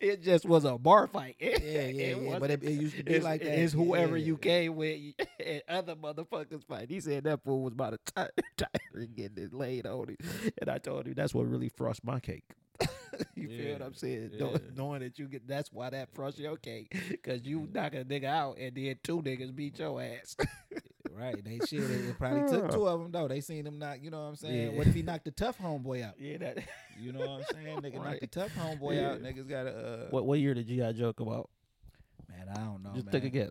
It 0.00 0.22
just 0.22 0.44
was 0.44 0.64
a 0.64 0.78
bar 0.78 1.08
fight. 1.08 1.34
Yeah, 1.40 1.48
yeah, 1.62 1.80
It 1.80 2.22
yeah. 2.22 2.38
But 2.38 2.50
it, 2.52 2.62
it 2.62 2.70
used 2.72 2.96
to 2.96 3.02
be 3.02 3.18
like 3.18 3.42
that. 3.42 3.58
it's 3.58 3.72
whoever 3.72 4.16
Yeah. 4.16 4.26
you 4.26 4.36
came 4.36 4.76
with 4.76 5.00
and 5.44 5.62
other 5.68 5.96
motherfuckers 5.96 6.62
fight. 6.64 6.90
He 6.90 7.00
said 7.00 7.24
that 7.24 7.42
fool 7.42 7.62
was 7.62 7.72
about 7.72 7.90
to 7.90 8.12
tire, 8.12 8.30
tire 8.56 9.06
getting 9.16 9.42
it 9.42 9.52
laid 9.52 9.86
on 9.86 10.10
him. 10.10 10.16
And 10.60 10.70
I 10.70 10.78
told 10.78 11.06
him 11.06 11.14
that's 11.14 11.34
what 11.34 11.48
really 11.48 11.70
frost 11.70 12.04
my 12.04 12.20
cake. 12.20 12.44
you 13.34 13.48
feel 13.48 13.72
what 13.72 13.82
I'm 13.82 13.94
saying? 13.94 14.30
Yeah. 14.34 14.58
Knowing 14.76 15.00
that 15.00 15.18
you 15.18 15.26
get 15.26 15.48
that's 15.48 15.72
why 15.72 15.90
that 15.90 16.14
frost 16.14 16.38
your 16.38 16.56
cake. 16.56 16.94
Cause 17.24 17.40
you 17.42 17.62
mm. 17.62 17.74
knock 17.74 17.94
a 17.94 18.04
nigga 18.04 18.26
out 18.26 18.58
and 18.58 18.76
then 18.76 18.96
two 19.02 19.22
niggas 19.22 19.54
beat 19.54 19.80
your 19.80 20.00
ass. 20.00 20.36
Right, 21.16 21.44
they 21.44 21.60
shit. 21.66 21.80
It, 21.80 22.08
it 22.08 22.18
probably 22.18 22.50
took 22.50 22.70
two 22.72 22.88
of 22.88 23.00
them 23.00 23.12
though. 23.12 23.28
They 23.28 23.40
seen 23.40 23.66
him 23.66 23.78
knock. 23.78 23.98
You 24.02 24.10
know 24.10 24.22
what 24.22 24.28
I'm 24.30 24.36
saying? 24.36 24.72
Yeah. 24.72 24.76
What 24.78 24.86
if 24.88 24.94
he 24.94 25.02
knocked 25.02 25.24
the 25.26 25.30
tough 25.30 25.58
homeboy 25.58 26.04
out? 26.04 26.14
yeah, 26.18 26.38
that 26.38 26.58
You 27.00 27.12
know 27.12 27.20
what 27.20 27.28
I'm 27.28 27.44
saying? 27.52 27.76
Nigga 27.78 27.94
knocked 27.94 28.06
Right. 28.06 28.20
the 28.20 28.26
tough 28.26 28.50
homeboy 28.54 28.96
Yeah. 28.96 29.10
out. 29.12 29.22
Niggas 29.22 29.48
got 29.48 29.66
a. 29.66 29.70
Uh, 29.70 30.06
what 30.10 30.26
what 30.26 30.40
year 30.40 30.54
did 30.54 30.66
G.I. 30.66 30.92
Joe 30.92 31.12
come 31.12 31.28
out? 31.28 31.48
Man, 32.28 32.48
I 32.50 32.58
don't 32.60 32.82
know. 32.82 32.90
Just 32.94 33.06
man. 33.06 33.12
take 33.12 33.24
a 33.24 33.28
guess. 33.30 33.50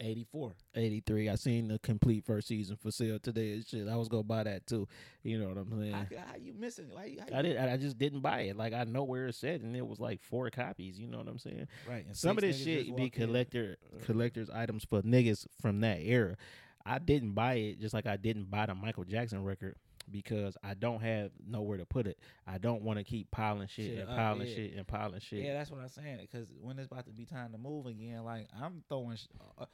84. 0.00 0.54
83. 0.74 1.28
I 1.28 1.34
seen 1.36 1.68
the 1.68 1.78
complete 1.78 2.24
first 2.24 2.48
season 2.48 2.76
for 2.76 2.90
sale 2.90 3.18
today 3.18 3.52
and 3.54 3.66
shit. 3.66 3.88
I 3.88 3.96
was 3.96 4.08
gonna 4.08 4.22
buy 4.24 4.42
that 4.44 4.66
too. 4.66 4.88
You 5.22 5.38
know 5.38 5.48
what 5.48 5.58
I'm 5.58 5.70
saying? 5.80 5.92
How, 5.92 6.06
how 6.32 6.36
you 6.40 6.52
missing? 6.52 6.86
Why 6.92 7.04
you, 7.06 7.20
how 7.20 7.38
I 7.38 7.42
did. 7.42 7.56
I 7.56 7.76
just 7.76 7.98
didn't 7.98 8.20
buy 8.20 8.40
it. 8.42 8.56
Like 8.56 8.72
I 8.72 8.84
know 8.84 9.04
where 9.04 9.26
it's 9.26 9.42
at, 9.44 9.60
and 9.60 9.76
it 9.76 9.86
was 9.86 10.00
like 10.00 10.20
four 10.22 10.50
copies. 10.50 10.98
You 10.98 11.06
know 11.06 11.18
what 11.18 11.28
I'm 11.28 11.38
saying? 11.38 11.68
Right. 11.88 12.06
and 12.06 12.16
Some 12.16 12.36
of 12.36 12.42
this 12.42 12.62
shit 12.62 12.86
be 12.86 12.90
walked 12.92 13.16
in. 13.16 13.26
collector 13.26 13.76
Uh, 13.94 14.04
collectors 14.04 14.50
items 14.50 14.84
for 14.84 15.02
niggas 15.02 15.46
from 15.60 15.80
that 15.80 16.00
era. 16.00 16.36
I 16.84 16.98
didn't 16.98 17.32
buy 17.32 17.54
it, 17.54 17.80
just 17.80 17.94
like 17.94 18.06
I 18.06 18.16
didn't 18.16 18.50
buy 18.50 18.66
the 18.66 18.74
Michael 18.74 19.04
Jackson 19.04 19.42
record. 19.44 19.76
because 20.10 20.54
I 20.62 20.74
don't 20.74 21.00
have 21.00 21.30
nowhere 21.48 21.78
to 21.78 21.86
put 21.86 22.06
it. 22.06 22.18
I 22.46 22.58
don't 22.58 22.82
want 22.82 22.98
to 22.98 23.04
keep 23.04 23.30
piling 23.30 23.68
shit, 23.68 23.86
Shit 23.86 23.98
and 24.00 24.10
up, 24.10 24.16
piling 24.16 24.46
yeah. 24.48 24.54
shit 24.54 24.74
and 24.76 24.86
piling 24.86 25.20
shit. 25.20 25.42
Yeah, 25.42 25.54
that's 25.54 25.70
what 25.70 25.80
I'm 25.80 25.88
saying. 25.88 26.18
Because 26.20 26.46
when 26.60 26.78
it's 26.78 26.88
about 26.92 27.06
to 27.06 27.12
be 27.12 27.24
time 27.24 27.52
to 27.52 27.58
move 27.58 27.86
again, 27.86 28.22
like 28.22 28.48
I'm 28.60 28.82
throwing. 28.90 29.16
Sh- 29.16 29.28
uh, 29.58 29.64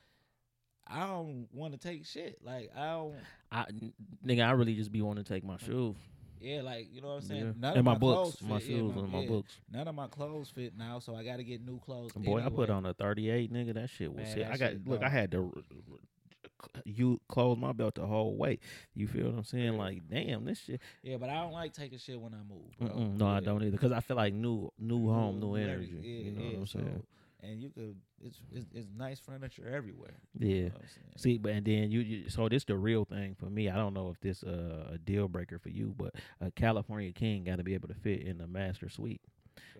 I 0.86 1.00
don't 1.00 1.48
want 1.52 1.72
to 1.72 1.78
take 1.78 2.06
shit. 2.06 2.38
Like 2.44 2.70
I 2.76 2.86
don't. 2.92 3.14
I 3.52 3.64
n- 3.68 3.92
nigga, 4.24 4.46
I 4.46 4.52
really 4.52 4.74
just 4.74 4.92
be 4.92 5.02
wanting 5.02 5.24
to 5.24 5.32
take 5.32 5.44
my 5.44 5.56
shoes. 5.58 5.96
Yeah, 6.40 6.62
like 6.62 6.88
you 6.92 7.02
know 7.02 7.08
what 7.08 7.14
I'm 7.14 7.22
saying. 7.22 7.40
Yeah. 7.40 7.52
None 7.58 7.70
and 7.70 7.78
of 7.78 7.84
my, 7.84 7.92
my, 7.92 7.98
books, 7.98 8.36
clothes 8.36 8.50
my 8.50 8.58
fit. 8.58 8.68
Yeah, 8.68 8.78
shoes 8.78 8.96
and 8.96 9.12
my 9.12 9.20
yeah. 9.20 9.28
books. 9.28 9.52
None 9.72 9.88
of 9.88 9.94
my 9.94 10.06
clothes 10.06 10.50
fit 10.54 10.72
now, 10.76 10.98
so 10.98 11.14
I 11.14 11.22
got 11.22 11.36
to 11.36 11.44
get 11.44 11.64
new 11.64 11.78
clothes. 11.80 12.12
Boy, 12.12 12.42
I 12.42 12.48
put 12.48 12.70
on 12.70 12.86
a 12.86 12.94
38, 12.94 13.52
nigga. 13.52 13.74
That 13.74 13.90
shit 13.90 14.08
was 14.12 14.24
Man, 14.24 14.34
sick. 14.34 14.46
I 14.46 14.56
got 14.56 14.70
shit 14.72 14.88
look. 14.88 15.02
I 15.02 15.08
had 15.08 15.30
to 15.32 15.52
you 16.84 17.20
close 17.28 17.56
my 17.58 17.72
belt 17.72 17.94
the 17.94 18.06
whole 18.06 18.36
way. 18.36 18.58
You 18.94 19.06
feel 19.06 19.26
what 19.26 19.38
I'm 19.38 19.44
saying? 19.44 19.76
Like, 19.76 20.08
damn, 20.08 20.44
this 20.44 20.60
shit. 20.60 20.80
Yeah, 21.02 21.16
but 21.16 21.30
I 21.30 21.34
don't 21.34 21.52
like 21.52 21.72
taking 21.72 21.98
shit 21.98 22.20
when 22.20 22.34
I 22.34 22.38
move. 22.48 22.78
Bro. 22.78 23.04
No, 23.16 23.26
I 23.26 23.40
don't 23.40 23.62
either. 23.62 23.72
Because 23.72 23.92
I 23.92 24.00
feel 24.00 24.16
like 24.16 24.34
new, 24.34 24.70
new 24.78 25.08
home, 25.08 25.40
new 25.40 25.54
energy. 25.54 25.98
yeah, 26.02 26.24
you 26.24 26.32
know 26.32 26.40
yeah, 26.40 26.48
what 26.48 26.58
I'm 26.58 26.66
so- 26.66 26.78
saying? 26.78 27.02
And 27.42 27.60
you 27.62 27.70
could, 27.70 27.96
it's, 28.22 28.38
it's 28.52 28.66
it's 28.74 28.88
nice 28.96 29.18
furniture 29.18 29.66
everywhere. 29.72 30.18
Yeah. 30.38 30.46
You 30.48 30.62
know 30.64 30.70
what? 30.74 31.20
See, 31.20 31.38
but 31.38 31.52
and 31.52 31.64
then 31.66 31.90
you, 31.90 32.00
you 32.00 32.28
so 32.28 32.48
this 32.48 32.64
the 32.64 32.76
real 32.76 33.04
thing 33.06 33.34
for 33.38 33.46
me. 33.46 33.70
I 33.70 33.76
don't 33.76 33.94
know 33.94 34.10
if 34.10 34.20
this 34.20 34.42
uh, 34.42 34.90
a 34.92 34.98
deal 34.98 35.26
breaker 35.26 35.58
for 35.58 35.70
you, 35.70 35.94
but 35.96 36.14
a 36.40 36.50
California 36.50 37.12
King 37.12 37.44
got 37.44 37.56
to 37.56 37.64
be 37.64 37.72
able 37.74 37.88
to 37.88 37.94
fit 37.94 38.22
in 38.22 38.36
the 38.38 38.46
master 38.46 38.88
suite. 38.90 39.22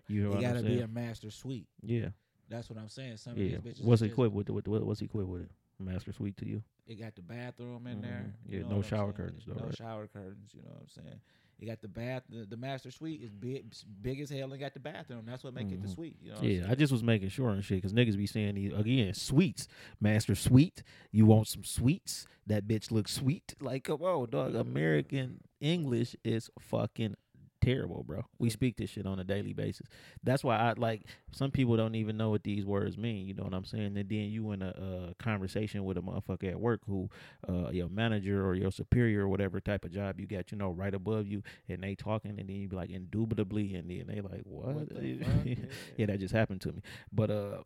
You 0.07 0.23
know 0.23 0.29
what 0.31 0.41
got 0.41 0.55
to 0.57 0.63
be 0.63 0.79
a 0.81 0.87
master 0.87 1.29
suite. 1.29 1.67
yeah, 1.83 2.07
That's 2.49 2.69
what 2.69 2.79
I'm 2.79 2.89
saying. 2.89 3.17
Some 3.17 3.37
yeah. 3.37 3.57
of 3.57 3.63
these 3.63 3.73
bitches 3.75 3.83
What's 3.85 4.01
equipped 4.01 4.33
with, 4.33 4.49
with, 4.49 4.67
with 4.67 4.81
what's 4.83 5.01
equipped 5.01 5.29
with 5.29 5.41
it? 5.43 5.51
Master 5.79 6.11
suite 6.11 6.37
to 6.37 6.47
you? 6.47 6.61
It 6.87 6.99
got 6.99 7.15
the 7.15 7.21
bathroom 7.21 7.87
in 7.87 8.01
there. 8.01 8.25
Mhm. 8.27 8.51
you 8.51 8.59
Yeah, 8.59 8.67
no 8.67 8.81
shower 8.81 9.05
saying? 9.05 9.13
curtains 9.13 9.43
though, 9.47 9.53
No 9.53 9.65
right? 9.65 9.75
shower 9.77 10.07
curtains. 10.07 10.51
You 10.53 10.61
know 10.63 10.69
what 10.71 10.81
I'm 10.81 10.89
saying? 10.89 11.19
It 11.61 11.67
got 11.67 11.79
the 11.79 11.87
bath. 11.87 12.23
The, 12.27 12.45
the 12.45 12.57
master 12.57 12.89
suite 12.89 13.21
is 13.21 13.29
big, 13.29 13.71
big 14.01 14.19
as 14.19 14.31
hell, 14.31 14.51
and 14.51 14.59
got 14.59 14.73
the 14.73 14.79
bathroom. 14.79 15.23
That's 15.27 15.43
what 15.43 15.53
make 15.53 15.71
it 15.71 15.81
the 15.81 15.87
Mhm. 15.87 15.93
suite. 15.93 16.17
You 16.21 16.31
know? 16.31 16.41
Yeah, 16.41 16.65
I 16.71 16.73
just 16.75 16.91
was 16.91 17.03
making 17.03 17.29
sure 17.29 17.51
and 17.51 17.63
shit 17.63 17.77
because 17.77 17.93
niggas 17.93 18.17
be 18.17 18.25
saying 18.25 18.55
these 18.55 18.73
again 18.73 19.13
sweets, 19.13 19.67
master 19.99 20.33
suite. 20.33 20.81
You 21.11 21.27
want 21.27 21.47
some 21.47 21.63
sweets? 21.63 22.25
That 22.47 22.67
bitch 22.67 22.89
looks 22.91 23.13
sweet. 23.13 23.53
Like 23.61 23.83
come 23.83 24.01
on, 24.01 24.29
dog. 24.31 24.55
American 24.55 25.41
English 25.59 26.15
is 26.23 26.49
fucking 26.59 27.15
terrible, 27.61 28.03
bro. 28.03 28.25
We 28.39 28.49
speak 28.49 28.77
this 28.77 28.89
shit 28.89 29.05
on 29.05 29.19
a 29.19 29.23
daily 29.23 29.53
basis. 29.53 29.87
That's 30.23 30.43
why 30.43 30.57
I 30.57 30.73
like 30.73 31.03
some 31.31 31.51
people 31.51 31.77
don't 31.77 31.95
even 31.95 32.17
know 32.17 32.29
what 32.29 32.43
these 32.43 32.65
words 32.65 32.97
mean. 32.97 33.27
You 33.27 33.33
know 33.33 33.43
what 33.43 33.53
I'm 33.53 33.65
saying? 33.65 33.97
And 33.97 34.09
then 34.09 34.09
you 34.09 34.51
in 34.51 34.61
a, 34.61 34.69
uh 34.69 35.13
conversation 35.19 35.85
with 35.85 35.97
a 35.97 36.01
motherfucker 36.01 36.49
at 36.49 36.59
work 36.59 36.81
who, 36.87 37.09
uh, 37.47 37.69
your 37.71 37.89
manager 37.89 38.45
or 38.45 38.55
your 38.55 38.71
superior 38.71 39.21
or 39.21 39.29
whatever 39.29 39.61
type 39.61 39.85
of 39.85 39.91
job 39.91 40.19
you 40.19 40.27
got, 40.27 40.51
you 40.51 40.57
know, 40.57 40.71
right 40.71 40.93
above 40.93 41.27
you, 41.27 41.43
and 41.69 41.83
they 41.83 41.95
talking, 41.95 42.39
and 42.39 42.49
then 42.49 42.55
you 42.55 42.67
be 42.67 42.75
like 42.75 42.89
indubitably, 42.89 43.75
and 43.75 43.89
then 43.89 44.05
they 44.07 44.21
like 44.21 44.41
what? 44.43 44.75
What 44.75 44.89
the 44.89 45.57
yeah, 45.97 46.07
that 46.07 46.19
just 46.19 46.33
happened 46.33 46.61
to 46.61 46.71
me. 46.71 46.81
But 47.11 47.29
uh, 47.29 47.63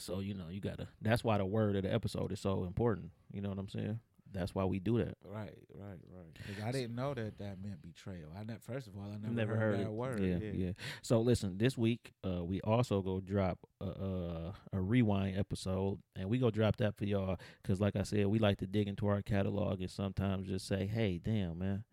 so 0.00 0.20
you 0.20 0.34
know, 0.34 0.48
you 0.50 0.60
gotta. 0.60 0.88
That's 1.00 1.22
why 1.24 1.38
the 1.38 1.46
word 1.46 1.76
of 1.76 1.82
the 1.82 1.92
episode 1.92 2.32
is 2.32 2.40
so 2.40 2.64
important. 2.64 3.10
You 3.32 3.40
know 3.40 3.48
what 3.50 3.58
I'm 3.58 3.68
saying? 3.68 4.00
That's 4.34 4.54
why 4.54 4.64
we 4.64 4.80
do 4.80 4.98
that. 4.98 5.16
Right, 5.24 5.54
right, 5.74 5.98
right. 6.12 6.38
'Cause 6.46 6.64
I 6.64 6.72
didn't 6.72 6.94
know 6.96 7.14
that 7.14 7.38
that 7.38 7.62
meant 7.62 7.80
betrayal. 7.82 8.28
I 8.36 8.44
ne- 8.44 8.58
first 8.60 8.86
of 8.88 8.96
all, 8.96 9.04
I 9.10 9.16
never, 9.16 9.32
Never 9.32 9.56
heard, 9.56 9.76
heard 9.76 9.86
that 9.86 9.92
word. 9.92 10.20
Yeah, 10.20 10.36
yeah, 10.36 10.50
yeah, 10.52 10.72
So 11.02 11.20
listen, 11.20 11.56
this 11.58 11.78
week 11.78 12.12
uh, 12.26 12.44
we 12.44 12.60
also 12.62 13.00
go 13.00 13.20
drop 13.20 13.58
a, 13.80 13.84
a 13.86 14.54
a 14.72 14.80
rewind 14.80 15.38
episode, 15.38 16.00
and 16.16 16.28
we 16.28 16.38
go 16.38 16.50
drop 16.50 16.76
that 16.76 16.96
for 16.96 17.04
y'all 17.04 17.38
because, 17.62 17.80
like 17.80 17.96
I 17.96 18.02
said, 18.02 18.26
we 18.26 18.38
like 18.38 18.58
to 18.58 18.66
dig 18.66 18.88
into 18.88 19.06
our 19.06 19.22
catalog 19.22 19.80
and 19.80 19.90
sometimes 19.90 20.48
just 20.48 20.66
say, 20.66 20.86
"Hey, 20.86 21.18
damn, 21.22 21.58
man." 21.58 21.84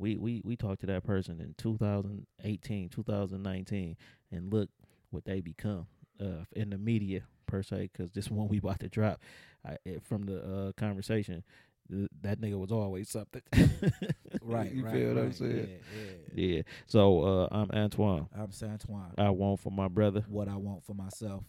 We, 0.00 0.16
we 0.16 0.40
we 0.44 0.54
talked 0.54 0.78
to 0.82 0.86
that 0.86 1.02
person 1.02 1.40
in 1.40 1.54
2018, 1.58 2.88
2019, 2.88 3.96
and 4.30 4.52
look 4.52 4.68
what 5.10 5.24
they 5.24 5.40
become 5.40 5.86
uh, 6.20 6.44
in 6.52 6.70
the 6.70 6.78
media 6.78 7.22
per 7.46 7.62
se. 7.64 7.90
Because 7.92 8.12
this 8.12 8.30
one 8.30 8.46
we 8.48 8.58
about 8.58 8.78
to 8.80 8.88
drop 8.88 9.20
I, 9.66 9.76
it, 9.84 10.02
from 10.04 10.26
the 10.26 10.38
uh, 10.40 10.72
conversation, 10.76 11.42
that 12.22 12.40
nigga 12.40 12.58
was 12.58 12.72
always 12.72 13.08
something. 13.08 13.42
Right, 14.40 14.72
you 14.72 14.84
right, 14.84 14.94
feel 14.94 15.14
what 15.14 15.24
I'm 15.24 15.32
saying? 15.32 15.68
Yeah, 15.68 16.00
yeah. 16.34 16.56
Yeah. 16.56 16.62
So 16.86 17.22
uh, 17.22 17.48
I'm 17.50 17.70
Antoine. 17.70 18.28
I'm 18.34 18.48
Santoine. 18.48 19.12
I 19.18 19.28
want 19.30 19.60
for 19.60 19.70
my 19.70 19.88
brother. 19.88 20.24
what 20.28 20.48
I 20.48 20.56
want 20.56 20.84
for 20.84 20.94
myself. 20.94 21.44